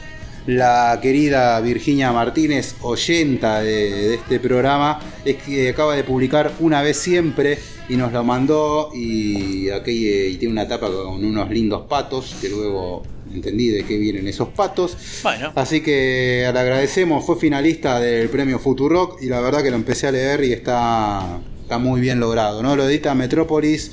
[0.56, 6.82] la querida Virginia Martínez, oyenta de, de este programa, es que acaba de publicar Una
[6.82, 11.50] vez siempre y nos lo mandó y aquí eh, y tiene una tapa con unos
[11.50, 14.95] lindos patos que luego entendí de qué vienen esos patos.
[15.24, 19.76] Bueno, Así que le agradecemos, fue finalista del premio Futurock y la verdad que lo
[19.76, 22.64] empecé a leer y está, está muy bien logrado.
[22.64, 22.76] ¿no?
[22.76, 23.91] Lo edita Metrópolis,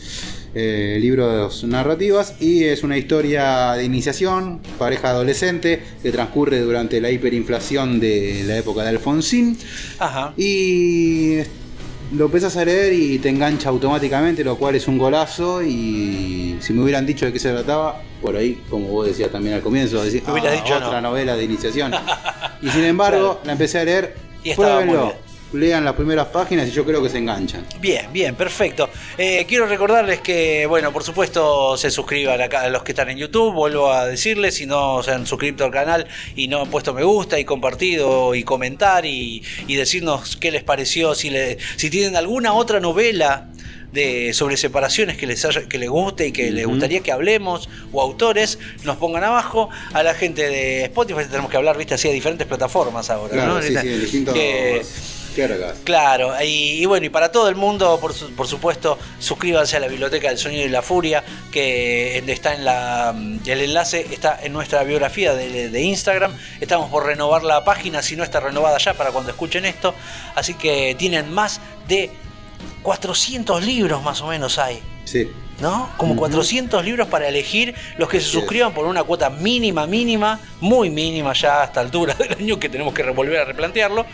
[0.59, 6.61] eh, libro de dos narrativas, y es una historia de iniciación, pareja adolescente, que transcurre
[6.61, 9.59] durante la hiperinflación de la época de Alfonsín.
[9.99, 10.33] ajá.
[10.39, 11.41] Y
[12.17, 15.63] lo empezás a leer y te engancha automáticamente, lo cual es un golazo.
[15.63, 19.57] Y si me hubieran dicho de qué se trataba, por ahí, como vos decías también
[19.57, 21.09] al comienzo, decís, "Ah, dicho otra no".
[21.11, 21.93] novela de iniciación.
[22.63, 23.41] y sin embargo, Claro.
[23.45, 24.15] la empecé a leer.
[24.45, 25.13] Y Pruébenlo.
[25.53, 27.64] Lean las primeras páginas y yo creo que se enganchan.
[27.80, 28.90] Bien, bien, perfecto.
[29.16, 33.18] Eh, quiero recordarles que, bueno, por supuesto, se suscriban acá a los que están en
[33.18, 33.55] YouTube.
[33.55, 37.05] Vuelvo a decirles, si no se han suscrito al canal y no han puesto me
[37.05, 42.16] gusta y compartido y comentar y, y decirnos qué les pareció, si, le, si tienen
[42.16, 43.49] alguna otra novela
[43.92, 47.68] de sobre separaciones que les, haya- que les guste y que les gustaría que hablemos,
[47.92, 49.70] o autores, nos pongan abajo.
[49.94, 53.55] A la gente de Spotify tenemos que hablar, viste, así de diferentes plataformas ahora, Claro,
[53.55, 53.62] ¿no?
[53.62, 54.82] sí, sí, distintos Que-
[55.84, 59.80] Claro, y, y bueno, y para todo el mundo, por, su- por supuesto, suscríbanse a
[59.80, 61.22] la Biblioteca del Sonido y la Furia,
[61.53, 63.14] que está en la.
[63.47, 66.32] El enlace está en nuestra biografía de, de Instagram.
[66.61, 69.95] Estamos por renovar la página, si no está renovada ya para cuando escuchen esto.
[70.34, 72.11] Así que tienen más de
[72.82, 74.80] 400 libros más o menos hay.
[75.05, 75.30] Sí.
[75.61, 75.91] ¿no?
[75.97, 80.91] Como 400 libros para elegir los que se suscriban por una cuota mínima, mínima, muy
[80.91, 84.05] mínima ya a esta altura del año que tenemos que volver a replantearlo.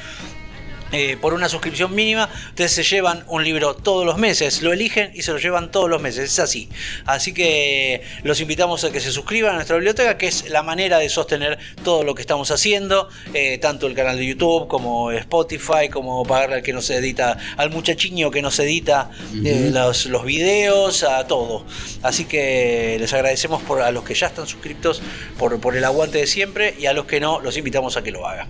[0.93, 5.11] Eh, por una suscripción mínima, ustedes se llevan un libro todos los meses, lo eligen
[5.15, 6.69] y se lo llevan todos los meses, es así.
[7.07, 10.99] Así que los invitamos a que se suscriban a nuestra biblioteca, que es la manera
[10.99, 15.89] de sostener todo lo que estamos haciendo, eh, tanto el canal de YouTube como Spotify,
[15.91, 19.11] como pagarle al que nos edita, al muchachiño que nos edita
[19.45, 21.65] eh, los, los videos, a todo.
[22.03, 25.01] Así que les agradecemos por, a los que ya están suscriptos
[25.39, 28.11] por, por el aguante de siempre y a los que no, los invitamos a que
[28.11, 28.49] lo hagan.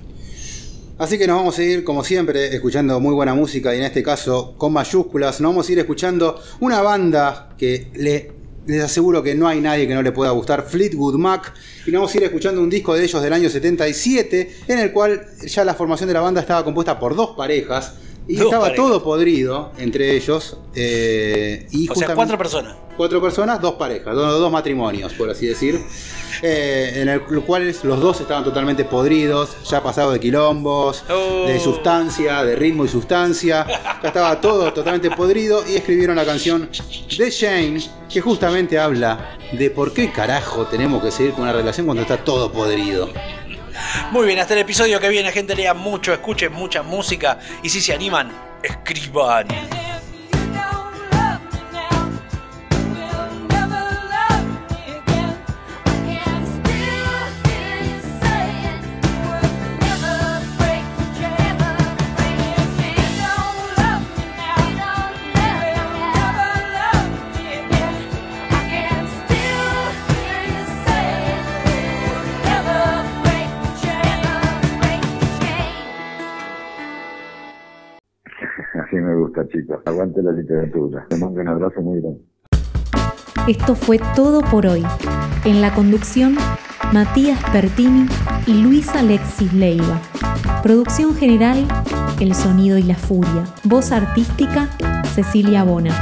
[0.98, 4.02] Así que nos vamos a ir, como siempre, escuchando muy buena música y en este
[4.02, 5.40] caso con mayúsculas.
[5.40, 8.30] Nos vamos a ir escuchando una banda que le,
[8.66, 11.54] les aseguro que no hay nadie que no le pueda gustar, Fleetwood Mac.
[11.86, 14.92] Y nos vamos a ir escuchando un disco de ellos del año 77, en el
[14.92, 17.94] cual ya la formación de la banda estaba compuesta por dos parejas.
[18.28, 18.84] Y Dos estaba parejas.
[18.86, 20.56] todo podrido entre ellos.
[20.74, 22.76] eh, y O sea, justamente- cuatro personas.
[22.96, 25.80] Cuatro personas, dos parejas, dos, dos matrimonios, por así decir.
[26.42, 31.46] Eh, en el los cuales los dos estaban totalmente podridos, ya pasado de quilombos, Oh.
[31.46, 33.66] de sustancia, de ritmo y sustancia.
[34.02, 36.68] Ya estaba todo totalmente podrido y escribieron la canción
[37.16, 41.86] The Shane, que justamente habla de por qué carajo tenemos que seguir con una relación
[41.86, 43.08] cuando está todo podrido.
[44.10, 47.80] Muy bien, hasta el episodio que viene, gente, lean mucho, escuchen mucha música y si
[47.80, 48.30] se animan,
[48.62, 49.46] escriban.
[79.84, 81.06] Aguante la literatura.
[81.08, 82.20] Te mando un abrazo muy grande.
[83.48, 84.82] Esto fue todo por hoy.
[85.44, 86.36] En la conducción,
[86.92, 88.06] Matías Pertini
[88.46, 90.00] y Luis Alexis Leiva.
[90.62, 91.66] Producción general,
[92.20, 93.44] El Sonido y la Furia.
[93.64, 94.68] Voz artística,
[95.14, 95.94] Cecilia Bona.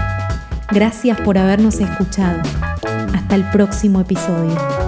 [0.73, 2.41] Gracias por habernos escuchado.
[3.15, 4.80] Hasta el próximo episodio.